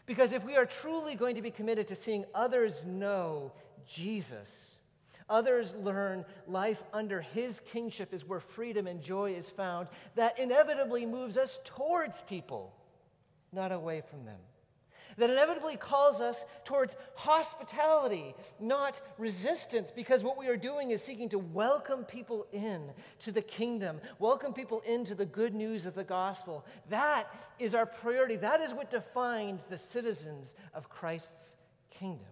Because 0.05 0.33
if 0.33 0.43
we 0.43 0.55
are 0.55 0.65
truly 0.65 1.15
going 1.15 1.35
to 1.35 1.41
be 1.41 1.51
committed 1.51 1.87
to 1.87 1.95
seeing 1.95 2.25
others 2.33 2.83
know 2.85 3.51
Jesus, 3.87 4.77
others 5.29 5.73
learn 5.81 6.25
life 6.47 6.81
under 6.93 7.21
his 7.21 7.59
kingship 7.71 8.13
is 8.13 8.25
where 8.25 8.39
freedom 8.39 8.87
and 8.87 9.01
joy 9.01 9.33
is 9.33 9.49
found, 9.49 9.87
that 10.15 10.39
inevitably 10.39 11.05
moves 11.05 11.37
us 11.37 11.59
towards 11.63 12.21
people, 12.21 12.73
not 13.53 13.71
away 13.71 14.01
from 14.09 14.25
them 14.25 14.39
that 15.21 15.29
inevitably 15.29 15.77
calls 15.77 16.19
us 16.19 16.45
towards 16.65 16.95
hospitality, 17.13 18.33
not 18.59 18.99
resistance, 19.19 19.91
because 19.91 20.23
what 20.23 20.35
we 20.35 20.47
are 20.47 20.57
doing 20.57 20.89
is 20.89 20.99
seeking 20.99 21.29
to 21.29 21.37
welcome 21.37 22.03
people 22.03 22.47
in 22.51 22.89
to 23.19 23.31
the 23.31 23.43
kingdom, 23.43 24.01
welcome 24.17 24.51
people 24.51 24.81
into 24.81 25.13
the 25.13 25.27
good 25.27 25.53
news 25.53 25.85
of 25.85 25.93
the 25.93 26.03
gospel. 26.03 26.65
That 26.89 27.27
is 27.59 27.75
our 27.75 27.85
priority. 27.85 28.35
That 28.35 28.61
is 28.61 28.73
what 28.73 28.89
defines 28.89 29.61
the 29.69 29.77
citizens 29.77 30.55
of 30.73 30.89
Christ's 30.89 31.55
kingdom. 31.91 32.25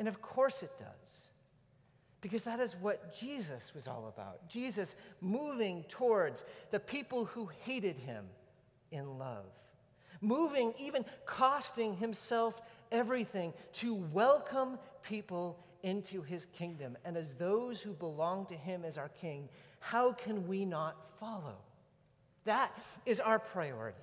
And 0.00 0.08
of 0.08 0.20
course 0.20 0.64
it 0.64 0.76
does. 0.76 1.30
Because 2.20 2.42
that 2.42 2.58
is 2.58 2.74
what 2.80 3.16
Jesus 3.16 3.70
was 3.76 3.86
all 3.86 4.12
about. 4.12 4.48
Jesus 4.48 4.96
moving 5.20 5.84
towards 5.88 6.44
the 6.72 6.80
people 6.80 7.26
who 7.26 7.48
hated 7.62 7.96
him 7.96 8.24
in 8.90 9.18
love 9.18 9.44
moving, 10.20 10.74
even 10.78 11.04
costing 11.26 11.96
himself 11.96 12.60
everything 12.90 13.52
to 13.74 13.94
welcome 13.94 14.78
people 15.02 15.58
into 15.82 16.22
his 16.22 16.46
kingdom. 16.46 16.96
And 17.04 17.16
as 17.16 17.34
those 17.34 17.80
who 17.80 17.92
belong 17.92 18.46
to 18.46 18.54
him 18.54 18.84
as 18.84 18.98
our 18.98 19.08
king, 19.08 19.48
how 19.80 20.12
can 20.12 20.46
we 20.48 20.64
not 20.64 20.96
follow? 21.20 21.56
That 22.44 22.72
is 23.06 23.20
our 23.20 23.38
priority. 23.38 23.98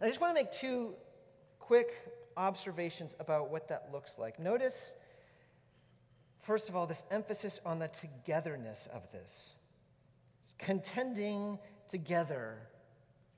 And 0.00 0.06
I 0.06 0.10
just 0.10 0.20
want 0.20 0.36
to 0.36 0.42
make 0.42 0.52
two 0.52 0.94
quick 1.58 2.12
observations 2.36 3.14
about 3.20 3.50
what 3.50 3.68
that 3.68 3.88
looks 3.92 4.18
like. 4.18 4.38
Notice, 4.38 4.92
first 6.42 6.68
of 6.68 6.76
all, 6.76 6.86
this 6.86 7.04
emphasis 7.10 7.60
on 7.64 7.78
the 7.78 7.88
togetherness 7.88 8.88
of 8.92 9.10
this. 9.12 9.54
It's 10.42 10.54
contending 10.58 11.58
together 11.88 12.58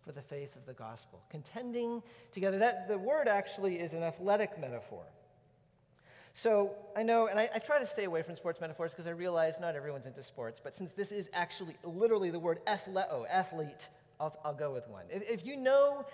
for 0.07 0.13
the 0.13 0.23
faith 0.23 0.55
of 0.55 0.65
the 0.65 0.73
gospel. 0.73 1.21
Contending 1.31 2.03
together. 2.31 2.59
That 2.59 2.89
the 2.89 2.97
word 2.97 3.27
actually 3.27 3.81
is 3.81 3.93
an 3.93 4.05
athletic 4.05 4.59
metaphor. 4.61 5.03
So 6.33 6.75
I 6.95 7.03
know, 7.03 7.27
and 7.27 7.41
I, 7.41 7.49
I 7.55 7.59
try 7.59 7.79
to 7.79 7.87
stay 7.87 8.05
away 8.05 8.23
from 8.23 8.37
sports 8.37 8.61
metaphors 8.61 8.93
because 8.93 9.07
I 9.07 9.11
realize 9.11 9.59
not 9.59 9.75
everyone's 9.75 10.07
into 10.07 10.23
sports, 10.23 10.61
but 10.63 10.75
since 10.75 10.93
this 10.93 11.11
is 11.11 11.29
actually 11.33 11.75
literally 11.83 12.31
the 12.31 12.39
word 12.39 12.61
athleo, 12.67 13.07
oh, 13.11 13.27
athlete, 13.29 13.89
I'll, 14.21 14.35
I'll 14.45 14.55
go 14.55 14.73
with 14.73 14.87
one. 14.89 15.05
If, 15.11 15.29
if 15.29 15.47
you 15.47 15.57
know 15.57 16.05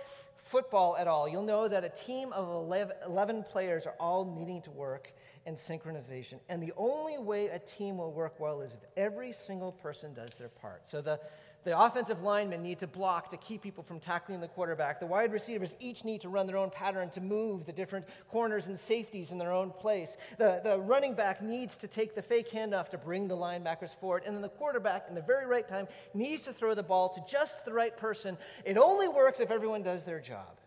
football 0.44 0.96
at 0.96 1.08
all, 1.08 1.28
you'll 1.28 1.42
know 1.42 1.66
that 1.66 1.84
a 1.84 1.88
team 1.88 2.32
of 2.32 2.48
11, 2.48 2.96
11 3.04 3.44
players 3.50 3.84
are 3.84 3.94
all 3.98 4.24
needing 4.24 4.62
to 4.62 4.70
work 4.70 5.12
in 5.44 5.56
synchronization. 5.56 6.38
And 6.48 6.62
the 6.62 6.72
only 6.76 7.18
way 7.18 7.48
a 7.48 7.58
team 7.58 7.98
will 7.98 8.12
work 8.12 8.38
well 8.38 8.60
is 8.60 8.72
if 8.72 8.80
every 8.96 9.32
single 9.32 9.72
person 9.72 10.14
does 10.14 10.30
their 10.38 10.48
part. 10.48 10.88
So 10.88 11.02
the 11.02 11.18
the 11.64 11.78
offensive 11.78 12.22
linemen 12.22 12.62
need 12.62 12.80
to 12.80 12.86
block 12.86 13.30
to 13.30 13.36
keep 13.36 13.62
people 13.62 13.84
from 13.84 14.00
tackling 14.00 14.40
the 14.40 14.48
quarterback. 14.48 14.98
The 14.98 15.06
wide 15.06 15.32
receivers 15.32 15.74
each 15.78 16.04
need 16.04 16.20
to 16.22 16.28
run 16.28 16.46
their 16.46 16.56
own 16.56 16.70
pattern 16.70 17.08
to 17.10 17.20
move 17.20 17.66
the 17.66 17.72
different 17.72 18.06
corners 18.28 18.66
and 18.66 18.76
safeties 18.76 19.30
in 19.30 19.38
their 19.38 19.52
own 19.52 19.70
place. 19.70 20.16
The, 20.38 20.60
the 20.64 20.78
running 20.80 21.14
back 21.14 21.40
needs 21.40 21.76
to 21.78 21.86
take 21.86 22.14
the 22.14 22.22
fake 22.22 22.50
handoff 22.50 22.88
to 22.90 22.98
bring 22.98 23.28
the 23.28 23.36
linebackers 23.36 23.94
forward. 24.00 24.24
And 24.26 24.34
then 24.34 24.42
the 24.42 24.48
quarterback, 24.48 25.06
in 25.08 25.14
the 25.14 25.22
very 25.22 25.46
right 25.46 25.66
time, 25.66 25.86
needs 26.14 26.42
to 26.42 26.52
throw 26.52 26.74
the 26.74 26.82
ball 26.82 27.10
to 27.10 27.22
just 27.30 27.64
the 27.64 27.72
right 27.72 27.96
person. 27.96 28.36
It 28.64 28.76
only 28.76 29.06
works 29.06 29.38
if 29.38 29.50
everyone 29.52 29.82
does 29.82 30.04
their 30.04 30.20
job. 30.20 30.58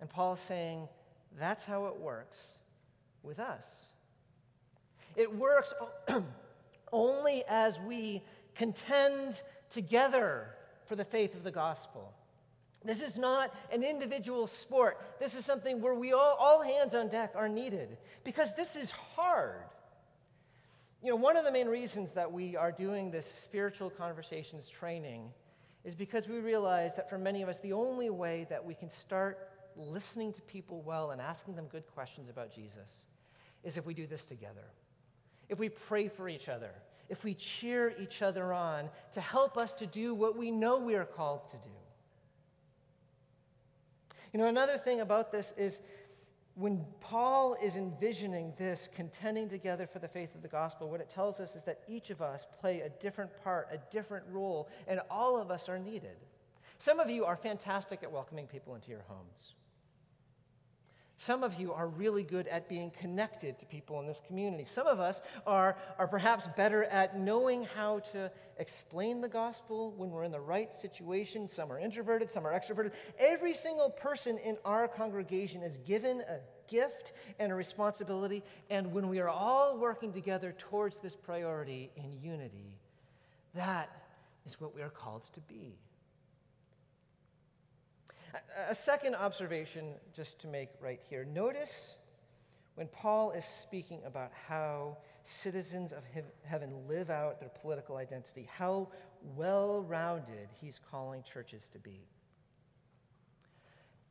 And 0.00 0.10
Paul 0.10 0.34
is 0.34 0.40
saying 0.40 0.86
that's 1.38 1.64
how 1.64 1.86
it 1.86 1.96
works 1.96 2.58
with 3.22 3.40
us. 3.40 3.64
It 5.16 5.34
works 5.34 5.72
only 6.92 7.44
as 7.48 7.80
we 7.80 8.22
contend 8.54 9.42
together 9.70 10.48
for 10.86 10.96
the 10.96 11.04
faith 11.04 11.34
of 11.34 11.42
the 11.42 11.50
gospel. 11.50 12.12
This 12.84 13.00
is 13.00 13.16
not 13.16 13.54
an 13.72 13.82
individual 13.82 14.46
sport. 14.46 15.00
This 15.18 15.34
is 15.34 15.44
something 15.44 15.80
where 15.80 15.94
we 15.94 16.12
all, 16.12 16.36
all 16.38 16.62
hands 16.62 16.94
on 16.94 17.08
deck 17.08 17.32
are 17.34 17.48
needed 17.48 17.96
because 18.24 18.54
this 18.54 18.76
is 18.76 18.90
hard. 18.90 19.64
You 21.02 21.10
know, 21.10 21.16
one 21.16 21.36
of 21.36 21.44
the 21.44 21.52
main 21.52 21.68
reasons 21.68 22.12
that 22.12 22.30
we 22.30 22.56
are 22.56 22.70
doing 22.70 23.10
this 23.10 23.26
spiritual 23.26 23.88
conversations 23.90 24.68
training 24.68 25.30
is 25.84 25.94
because 25.94 26.28
we 26.28 26.38
realize 26.38 26.96
that 26.96 27.08
for 27.08 27.18
many 27.18 27.42
of 27.42 27.48
us, 27.48 27.60
the 27.60 27.72
only 27.72 28.10
way 28.10 28.46
that 28.50 28.62
we 28.62 28.74
can 28.74 28.90
start 28.90 29.50
listening 29.76 30.32
to 30.32 30.42
people 30.42 30.82
well 30.82 31.10
and 31.10 31.20
asking 31.20 31.56
them 31.56 31.66
good 31.66 31.86
questions 31.94 32.28
about 32.28 32.54
Jesus 32.54 33.06
is 33.64 33.76
if 33.76 33.86
we 33.86 33.94
do 33.94 34.06
this 34.06 34.24
together. 34.24 34.64
If 35.48 35.58
we 35.58 35.68
pray 35.68 36.08
for 36.08 36.28
each 36.28 36.48
other, 36.48 36.70
if 37.08 37.24
we 37.24 37.34
cheer 37.34 37.94
each 37.98 38.22
other 38.22 38.52
on 38.52 38.88
to 39.12 39.20
help 39.20 39.56
us 39.56 39.72
to 39.72 39.86
do 39.86 40.14
what 40.14 40.36
we 40.36 40.50
know 40.50 40.78
we 40.78 40.94
are 40.94 41.04
called 41.04 41.48
to 41.50 41.56
do. 41.56 41.70
You 44.32 44.40
know, 44.40 44.46
another 44.46 44.78
thing 44.78 45.00
about 45.00 45.30
this 45.30 45.52
is 45.56 45.80
when 46.56 46.84
Paul 47.00 47.56
is 47.62 47.76
envisioning 47.76 48.52
this 48.56 48.88
contending 48.94 49.48
together 49.48 49.86
for 49.86 49.98
the 49.98 50.08
faith 50.08 50.34
of 50.34 50.42
the 50.42 50.48
gospel, 50.48 50.88
what 50.88 51.00
it 51.00 51.08
tells 51.08 51.40
us 51.40 51.56
is 51.56 51.64
that 51.64 51.80
each 51.88 52.10
of 52.10 52.22
us 52.22 52.46
play 52.60 52.80
a 52.80 52.88
different 52.88 53.30
part, 53.42 53.68
a 53.72 53.78
different 53.92 54.24
role, 54.30 54.68
and 54.86 55.00
all 55.10 55.40
of 55.40 55.50
us 55.50 55.68
are 55.68 55.78
needed. 55.78 56.16
Some 56.78 57.00
of 57.00 57.10
you 57.10 57.24
are 57.24 57.36
fantastic 57.36 58.02
at 58.02 58.10
welcoming 58.10 58.46
people 58.46 58.74
into 58.74 58.90
your 58.90 59.04
homes. 59.08 59.54
Some 61.16 61.44
of 61.44 61.54
you 61.54 61.72
are 61.72 61.86
really 61.88 62.24
good 62.24 62.48
at 62.48 62.68
being 62.68 62.90
connected 62.90 63.58
to 63.60 63.66
people 63.66 64.00
in 64.00 64.06
this 64.06 64.20
community. 64.26 64.64
Some 64.64 64.86
of 64.86 64.98
us 64.98 65.22
are, 65.46 65.76
are 65.98 66.08
perhaps 66.08 66.48
better 66.56 66.84
at 66.84 67.18
knowing 67.18 67.64
how 67.76 68.00
to 68.12 68.30
explain 68.58 69.20
the 69.20 69.28
gospel 69.28 69.92
when 69.96 70.10
we're 70.10 70.24
in 70.24 70.32
the 70.32 70.40
right 70.40 70.74
situation. 70.74 71.46
Some 71.46 71.70
are 71.70 71.78
introverted, 71.78 72.30
some 72.30 72.46
are 72.46 72.52
extroverted. 72.52 72.92
Every 73.18 73.54
single 73.54 73.90
person 73.90 74.38
in 74.38 74.58
our 74.64 74.88
congregation 74.88 75.62
is 75.62 75.78
given 75.78 76.20
a 76.22 76.40
gift 76.68 77.12
and 77.38 77.52
a 77.52 77.54
responsibility. 77.54 78.42
And 78.68 78.92
when 78.92 79.08
we 79.08 79.20
are 79.20 79.28
all 79.28 79.78
working 79.78 80.12
together 80.12 80.54
towards 80.58 81.00
this 81.00 81.14
priority 81.14 81.90
in 81.96 82.12
unity, 82.20 82.74
that 83.54 83.88
is 84.46 84.60
what 84.60 84.74
we 84.74 84.82
are 84.82 84.90
called 84.90 85.24
to 85.34 85.40
be. 85.42 85.78
A 88.68 88.74
second 88.74 89.14
observation, 89.14 89.94
just 90.12 90.40
to 90.40 90.48
make 90.48 90.70
right 90.80 91.00
here. 91.08 91.24
Notice 91.24 91.94
when 92.74 92.88
Paul 92.88 93.30
is 93.30 93.44
speaking 93.44 94.00
about 94.04 94.32
how 94.48 94.96
citizens 95.22 95.92
of 95.92 96.02
heaven 96.44 96.88
live 96.88 97.10
out 97.10 97.40
their 97.40 97.50
political 97.60 97.96
identity, 97.96 98.48
how 98.56 98.88
well 99.36 99.82
rounded 99.84 100.48
he's 100.60 100.80
calling 100.90 101.22
churches 101.22 101.68
to 101.72 101.78
be. 101.78 102.06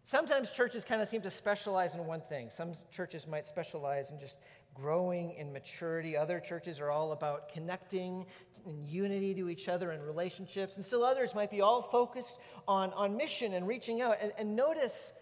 Sometimes 0.06 0.52
churches 0.52 0.84
kind 0.84 1.02
of 1.02 1.08
seem 1.08 1.22
to 1.22 1.32
specialize 1.32 1.96
in 1.96 2.06
one 2.06 2.22
thing. 2.22 2.50
Some 2.50 2.74
churches 2.92 3.26
might 3.28 3.46
specialize 3.46 4.12
in 4.12 4.20
just 4.20 4.38
growing 4.74 5.32
in 5.32 5.52
maturity. 5.54 6.18
Other 6.18 6.40
churches 6.40 6.80
are 6.80 6.90
all 6.90 7.12
about 7.12 7.50
connecting 7.50 8.26
in 8.66 8.88
unity 8.88 9.34
to 9.36 9.50
each 9.50 9.68
other 9.68 9.92
in 9.92 10.02
relationships. 10.02 10.76
And 10.76 10.86
still 10.86 11.04
others 11.04 11.36
might 11.36 11.52
be 11.52 11.62
all 11.62 11.82
focused 11.82 12.38
on, 12.68 12.92
on 12.94 13.18
mission 13.18 13.54
and 13.54 13.68
reaching 13.68 14.02
out. 14.02 14.18
And, 14.22 14.32
and 14.38 14.56
notice 14.56 15.14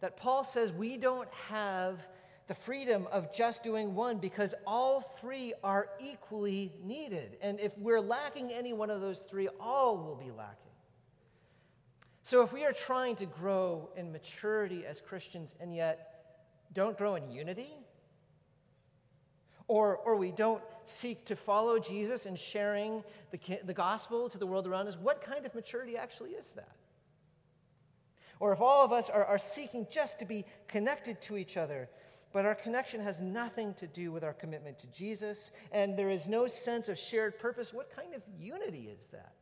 that 0.00 0.16
Paul 0.16 0.44
says 0.44 0.72
we 0.72 0.96
don't 0.96 1.28
have 1.48 2.06
the 2.46 2.54
freedom 2.54 3.06
of 3.12 3.32
just 3.32 3.62
doing 3.62 3.94
one 3.94 4.18
because 4.18 4.54
all 4.66 5.14
three 5.20 5.54
are 5.62 5.88
equally 6.00 6.72
needed. 6.82 7.36
And 7.40 7.60
if 7.60 7.76
we're 7.78 8.00
lacking 8.00 8.50
any 8.52 8.72
one 8.72 8.90
of 8.90 9.00
those 9.00 9.20
three, 9.20 9.48
all 9.60 9.98
will 9.98 10.16
be 10.16 10.30
lacking. 10.30 10.56
So 12.22 12.42
if 12.42 12.52
we 12.52 12.64
are 12.64 12.72
trying 12.72 13.16
to 13.16 13.26
grow 13.26 13.90
in 13.96 14.12
maturity 14.12 14.84
as 14.84 15.00
Christians 15.00 15.54
and 15.60 15.74
yet 15.74 16.24
don't 16.72 16.96
grow 16.98 17.14
in 17.14 17.30
unity, 17.30 17.72
or, 19.70 19.98
or 19.98 20.16
we 20.16 20.32
don't 20.32 20.60
seek 20.82 21.24
to 21.26 21.36
follow 21.36 21.78
Jesus 21.78 22.26
in 22.26 22.34
sharing 22.34 23.04
the, 23.30 23.38
the 23.64 23.72
gospel 23.72 24.28
to 24.28 24.36
the 24.36 24.44
world 24.44 24.66
around 24.66 24.88
us, 24.88 24.98
what 25.00 25.22
kind 25.22 25.46
of 25.46 25.54
maturity 25.54 25.96
actually 25.96 26.30
is 26.30 26.48
that? 26.56 26.74
Or 28.40 28.52
if 28.52 28.60
all 28.60 28.84
of 28.84 28.90
us 28.90 29.08
are, 29.08 29.24
are 29.24 29.38
seeking 29.38 29.86
just 29.88 30.18
to 30.18 30.24
be 30.24 30.44
connected 30.66 31.22
to 31.22 31.36
each 31.36 31.56
other, 31.56 31.88
but 32.32 32.44
our 32.44 32.56
connection 32.56 33.00
has 33.00 33.20
nothing 33.20 33.72
to 33.74 33.86
do 33.86 34.10
with 34.10 34.24
our 34.24 34.32
commitment 34.32 34.76
to 34.80 34.88
Jesus, 34.88 35.52
and 35.70 35.96
there 35.96 36.10
is 36.10 36.26
no 36.26 36.48
sense 36.48 36.88
of 36.88 36.98
shared 36.98 37.38
purpose, 37.38 37.72
what 37.72 37.94
kind 37.94 38.12
of 38.12 38.22
unity 38.40 38.88
is 38.92 39.06
that? 39.12 39.34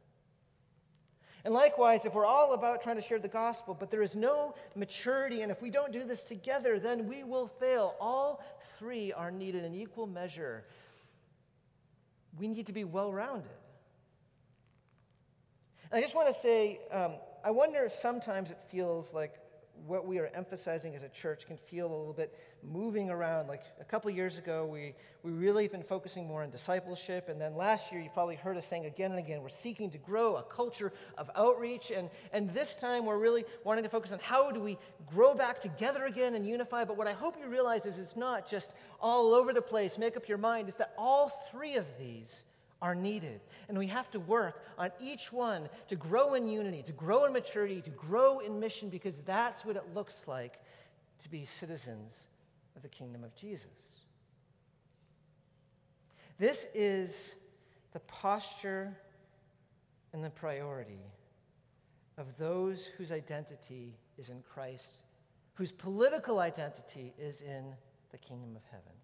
And 1.45 1.55
likewise, 1.55 2.05
if 2.05 2.15
we're 2.15 2.27
all 2.27 2.55
about 2.55 2.83
trying 2.83 2.97
to 2.97 3.03
share 3.03 3.19
the 3.19 3.29
gospel, 3.29 3.77
but 3.79 3.91
there 3.91 4.03
is 4.03 4.17
no 4.17 4.55
maturity, 4.75 5.43
and 5.43 5.53
if 5.53 5.63
we 5.63 5.71
don't 5.71 5.93
do 5.93 6.05
this 6.05 6.25
together, 6.25 6.79
then 6.79 7.07
we 7.07 7.23
will 7.23 7.47
fail. 7.47 7.95
All 8.01 8.43
three 8.79 9.13
are 9.13 9.31
needed 9.31 9.65
in 9.65 9.75
equal 9.75 10.07
measure. 10.07 10.65
We 12.39 12.49
need 12.49 12.67
to 12.67 12.73
be 12.73 12.85
well 12.85 13.13
rounded. 13.13 13.51
I 15.91 16.01
just 16.01 16.15
want 16.15 16.29
to 16.29 16.35
say, 16.35 16.81
um, 16.91 17.15
I 17.45 17.51
wonder 17.51 17.85
if 17.85 17.95
sometimes 17.95 18.51
it 18.51 18.59
feels 18.69 19.15
like 19.15 19.35
what 19.87 20.07
we 20.07 20.19
are 20.19 20.31
emphasizing 20.35 20.95
as 20.95 21.03
a 21.03 21.09
church 21.09 21.47
can 21.47 21.57
feel 21.57 21.87
a 21.87 21.97
little 21.97 22.13
bit 22.13 22.35
moving 22.63 23.11
around. 23.11 23.49
Like 23.49 23.63
a 23.81 23.85
couple 23.85 24.11
years 24.11 24.39
ago, 24.39 24.67
we, 24.67 24.95
we 25.23 25.31
really 25.31 25.65
have 25.65 25.73
been 25.73 25.83
focusing 25.83 26.27
more 26.27 26.43
on 26.43 26.51
discipleship. 26.51 27.29
And 27.29 27.41
then 27.41 27.57
last 27.57 27.93
year, 27.93 28.01
you 28.01 28.11
probably 28.13 28.37
heard 28.37 28.57
us 28.57 28.67
saying 28.67 28.87
again 28.87 29.11
and 29.11 29.19
again, 29.19 29.43
we're 29.43 29.49
seeking 29.49 29.91
to 29.91 29.99
grow 29.99 30.37
a 30.37 30.43
culture 30.43 30.93
of 31.17 31.31
outreach. 31.37 31.91
And, 31.91 32.11
and 32.33 32.53
this 32.53 32.75
time, 32.75 33.07
we're 33.07 33.19
really 33.19 33.45
wanting 33.65 33.85
to 33.85 33.91
focus 33.91 34.13
on 34.13 34.19
how 34.21 34.51
do 34.51 34.61
we 34.61 34.79
grow 35.07 35.35
back 35.35 35.61
together 35.61 36.07
again 36.07 36.35
and 36.35 36.47
unify. 36.47 36.85
But 36.85 36.97
what 36.97 37.07
I 37.07 37.13
hope 37.13 37.37
you 37.41 37.49
realize 37.49 37.87
is 37.87 37.99
it's 37.99 38.17
not 38.17 38.49
just 38.49 38.73
all 39.01 39.35
over 39.35 39.53
the 39.53 39.63
place, 39.63 39.99
make 39.99 40.17
up 40.17 40.29
your 40.29 40.39
mind, 40.39 40.69
is 40.69 40.77
that 40.77 40.93
all 40.99 41.47
three 41.51 41.77
of 41.77 41.87
these 41.99 42.43
are 42.81 42.95
needed. 42.95 43.41
And 43.69 43.77
we 43.77 43.87
have 43.89 44.11
to 44.13 44.21
work 44.21 44.65
on 44.79 44.91
each 45.01 45.33
one 45.33 45.69
to 45.89 45.97
grow 45.97 46.35
in 46.35 46.47
unity, 46.47 46.83
to 46.83 46.93
grow 46.93 47.25
in 47.25 47.33
maturity, 47.33 47.81
to 47.83 47.91
grow 47.91 48.39
in 48.39 48.61
mission, 48.61 48.89
because 48.89 49.17
that's 49.23 49.65
what 49.65 49.77
it 49.77 49.85
looks 49.95 50.25
like 50.27 50.61
to 51.23 51.29
be 51.29 51.45
citizens 51.45 52.29
of 52.77 52.83
the 52.83 52.89
kingdom 52.89 53.25
of 53.25 53.35
Jesus. 53.35 54.05
This 56.39 56.69
is 56.73 57.35
the 57.93 58.01
posture 58.01 58.97
and 60.13 60.25
the 60.25 60.31
priority 60.31 61.03
of 62.17 62.27
those 62.39 62.87
whose 62.97 63.11
identity 63.13 63.95
is 64.17 64.29
in 64.29 64.43
Christ, 64.43 65.03
whose 65.55 65.73
political 65.73 66.39
identity 66.39 67.13
is 67.19 67.41
in 67.41 67.75
the 68.11 68.19
kingdom 68.19 68.55
of 68.57 68.63
heaven. 68.71 68.98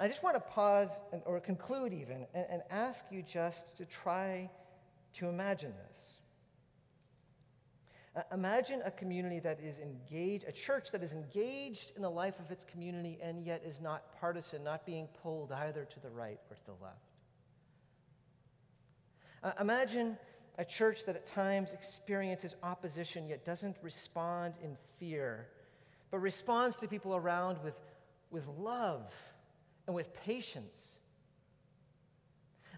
I 0.00 0.08
just 0.08 0.22
want 0.22 0.34
to 0.34 0.40
pause 0.40 1.02
and, 1.12 1.20
or 1.26 1.38
conclude 1.40 1.92
even 1.92 2.26
and, 2.32 2.46
and 2.48 2.62
ask 2.70 3.04
you 3.10 3.22
just 3.22 3.76
to 3.76 3.84
try 3.84 4.48
to 5.14 5.28
imagine 5.28 5.74
this. 5.86 6.06
Uh, 8.16 8.22
imagine 8.32 8.80
a 8.86 8.90
community 8.90 9.40
that 9.40 9.60
is 9.60 9.78
engaged, 9.78 10.46
a 10.48 10.52
church 10.52 10.90
that 10.92 11.02
is 11.02 11.12
engaged 11.12 11.92
in 11.96 12.02
the 12.02 12.10
life 12.10 12.38
of 12.40 12.50
its 12.50 12.64
community 12.64 13.18
and 13.22 13.44
yet 13.44 13.62
is 13.62 13.82
not 13.82 14.18
partisan, 14.18 14.64
not 14.64 14.86
being 14.86 15.06
pulled 15.22 15.52
either 15.52 15.84
to 15.84 16.00
the 16.00 16.08
right 16.08 16.40
or 16.48 16.56
to 16.56 16.64
the 16.64 16.82
left. 16.82 16.96
Uh, 19.44 19.52
imagine 19.60 20.16
a 20.56 20.64
church 20.64 21.04
that 21.04 21.14
at 21.14 21.26
times 21.26 21.74
experiences 21.74 22.56
opposition 22.62 23.28
yet 23.28 23.44
doesn't 23.44 23.76
respond 23.82 24.54
in 24.64 24.78
fear, 24.98 25.46
but 26.10 26.20
responds 26.20 26.78
to 26.78 26.88
people 26.88 27.14
around 27.14 27.58
with, 27.62 27.74
with 28.30 28.46
love 28.58 29.12
and 29.86 29.94
with 29.94 30.12
patience. 30.14 30.96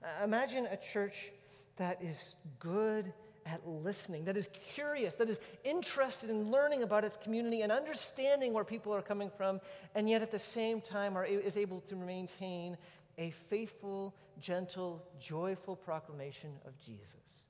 Uh, 0.03 0.25
imagine 0.25 0.67
a 0.67 0.77
church 0.77 1.31
that 1.77 2.03
is 2.03 2.35
good 2.59 3.13
at 3.45 3.67
listening, 3.67 4.25
that 4.25 4.37
is 4.37 4.49
curious, 4.75 5.17
that 5.17 5.29
is 5.29 5.41
interested 5.65 6.31
in 6.31 6.51
learning 6.51 6.83
about 6.83 7.05
its 7.05 7.17
community 7.17 7.63
and 7.63 7.73
understanding 7.73 8.53
where 8.53 8.65
people 8.65 8.95
are 8.95 9.03
coming 9.03 9.31
from, 9.37 9.61
and 9.95 10.09
yet 10.09 10.23
at 10.23 10.31
the 10.31 10.39
same 10.39 10.81
time 10.81 11.17
are, 11.17 11.25
is 11.25 11.57
able 11.57 11.81
to 11.81 11.97
maintain 11.97 12.77
a 13.19 13.31
faithful, 13.51 14.15
gentle, 14.41 15.03
joyful 15.21 15.77
proclamation 15.77 16.51
of 16.67 16.79
Jesus. 16.79 17.41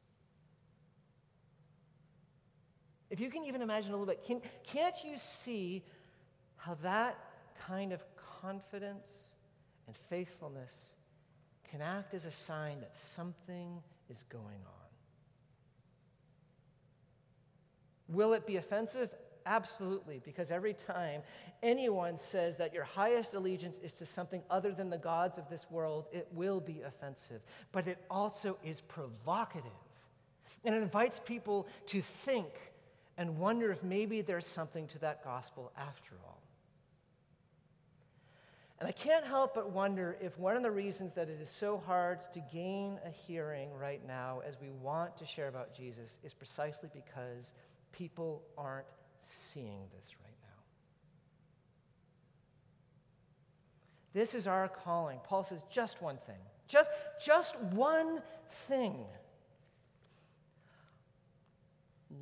If 3.11 3.21
you 3.21 3.29
can 3.29 3.45
even 3.45 3.61
imagine 3.61 3.93
a 3.93 3.97
little 3.97 4.07
bit, 4.07 4.25
can, 4.25 4.41
can't 4.65 4.97
you 5.05 5.19
see 5.19 5.85
how 6.57 6.75
that 6.83 7.19
kind 7.67 7.93
of 7.93 8.03
confidence 8.41 9.11
and 9.93 9.99
faithfulness 10.09 10.73
can 11.71 11.83
act 11.83 12.15
as 12.15 12.25
a 12.25 12.31
sign 12.31 12.81
that 12.81 12.97
something 12.97 13.83
is 14.09 14.25
going 14.31 14.63
on. 14.65 14.89
Will 18.09 18.33
it 18.33 18.47
be 18.47 18.57
offensive? 18.57 19.11
Absolutely, 19.45 20.23
because 20.25 20.51
every 20.51 20.73
time 20.73 21.21
anyone 21.63 22.17
says 22.17 22.57
that 22.57 22.73
your 22.73 22.85
highest 22.85 23.35
allegiance 23.35 23.79
is 23.83 23.93
to 23.95 24.07
something 24.07 24.43
other 24.49 24.73
than 24.73 24.89
the 24.89 24.97
gods 24.97 25.37
of 25.37 25.51
this 25.51 25.67
world, 25.71 26.07
it 26.11 26.27
will 26.33 26.61
be 26.61 26.81
offensive. 26.87 27.43
But 27.71 27.87
it 27.87 27.99
also 28.11 28.57
is 28.65 28.81
provocative. 28.81 29.71
And 30.65 30.75
it 30.75 30.81
invites 30.81 31.21
people 31.23 31.67
to 31.89 32.01
think 32.25 32.49
and 33.19 33.39
wonder 33.39 33.71
if 33.71 33.83
maybe 33.83 34.23
there's 34.23 34.47
something 34.47 34.87
to 34.89 34.99
that 35.01 35.23
gospel 35.23 35.71
after 35.77 36.15
all. 36.27 36.42
And 38.83 38.89
I 38.89 38.93
can't 38.93 39.25
help 39.25 39.55
but 39.55 39.71
wonder 39.71 40.17
if 40.21 40.37
one 40.41 40.57
of 40.57 40.65
the 40.65 40.71
reasons 40.73 41.15
that 41.15 41.29
it 41.29 41.39
is 41.41 41.49
so 41.49 41.81
hard 41.87 42.19
to 42.33 42.43
gain 42.53 42.99
a 43.07 43.11
hearing 43.11 43.69
right 43.81 44.05
now 44.05 44.43
as 44.45 44.57
we 44.61 44.71
want 44.71 45.17
to 45.19 45.25
share 45.25 45.47
about 45.47 45.73
Jesus 45.73 46.19
is 46.25 46.35
precisely 46.35 46.89
because 46.93 47.53
people 47.93 48.43
aren't 48.59 48.89
seeing 49.21 49.79
this 49.97 50.09
right 50.25 50.35
now. 50.43 50.63
This 54.15 54.35
is 54.35 54.49
our 54.49 54.67
calling. 54.67 55.21
Paul 55.23 55.45
says 55.45 55.61
just 55.71 56.03
one 56.03 56.19
thing. 56.27 56.43
Just, 56.67 56.91
just 57.25 57.57
one 57.61 58.21
thing. 58.67 58.97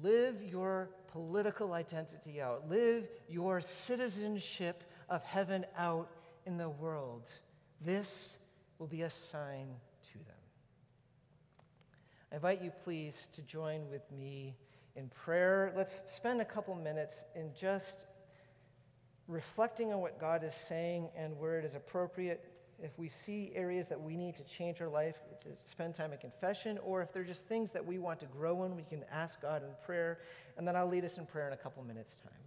Live 0.03 0.43
your 0.43 0.91
political 1.11 1.73
identity 1.73 2.43
out. 2.43 2.69
Live 2.69 3.09
your 3.31 3.63
citizenship 3.63 4.85
of 5.09 5.25
heaven 5.25 5.65
out 5.79 6.11
in 6.47 6.57
the 6.57 6.69
world. 6.69 7.33
This 7.81 8.39
will 8.79 8.87
be 8.87 9.03
a 9.03 9.11
sign 9.11 9.69
to 10.13 10.19
them. 10.19 10.37
I 12.33 12.37
invite 12.37 12.63
you, 12.63 12.71
please, 12.85 13.29
to 13.35 13.43
join 13.43 13.89
with 13.91 14.03
me 14.13 14.57
in 14.97 15.09
prayer. 15.09 15.73
Let's 15.77 16.03
spend 16.07 16.41
a 16.41 16.45
couple 16.45 16.75
minutes 16.75 17.25
in 17.35 17.51
just 17.59 18.07
reflecting 19.29 19.93
on 19.93 20.01
what 20.01 20.21
God 20.21 20.45
is 20.45 20.55
saying 20.55 21.09
and 21.17 21.39
where 21.39 21.59
it 21.59 21.65
is 21.65 21.75
appropriate. 21.75 22.45
If 22.83 22.99
we 22.99 23.09
see 23.09 23.53
areas 23.55 23.89
that 23.89 24.01
we 24.01 24.17
need 24.17 24.37
to 24.37 24.45
change 24.45 24.81
our 24.81 24.89
life, 24.89 25.17
to 25.43 25.49
spend 25.71 25.95
time 25.95 26.13
in 26.13 26.19
confession, 26.19 26.79
or 26.83 27.03
if 27.03 27.13
there 27.13 27.23
are 27.23 27.27
just 27.27 27.47
things 27.47 27.73
that 27.73 27.85
we 27.85 27.99
want 27.99 28.21
to 28.21 28.27
grow 28.27 28.65
in, 28.65 28.75
we 28.75 28.83
can 28.83 29.05
ask 29.13 29.41
God 29.41 29.63
in 29.63 29.71
prayer. 29.85 30.19
And 30.57 30.67
then 30.67 30.77
I'll 30.77 30.89
lead 30.89 31.05
us 31.05 31.19
in 31.19 31.27
prayer 31.27 31.47
in 31.47 31.53
a 31.53 31.59
couple 31.59 31.83
minutes' 31.85 32.17
time. 32.23 32.40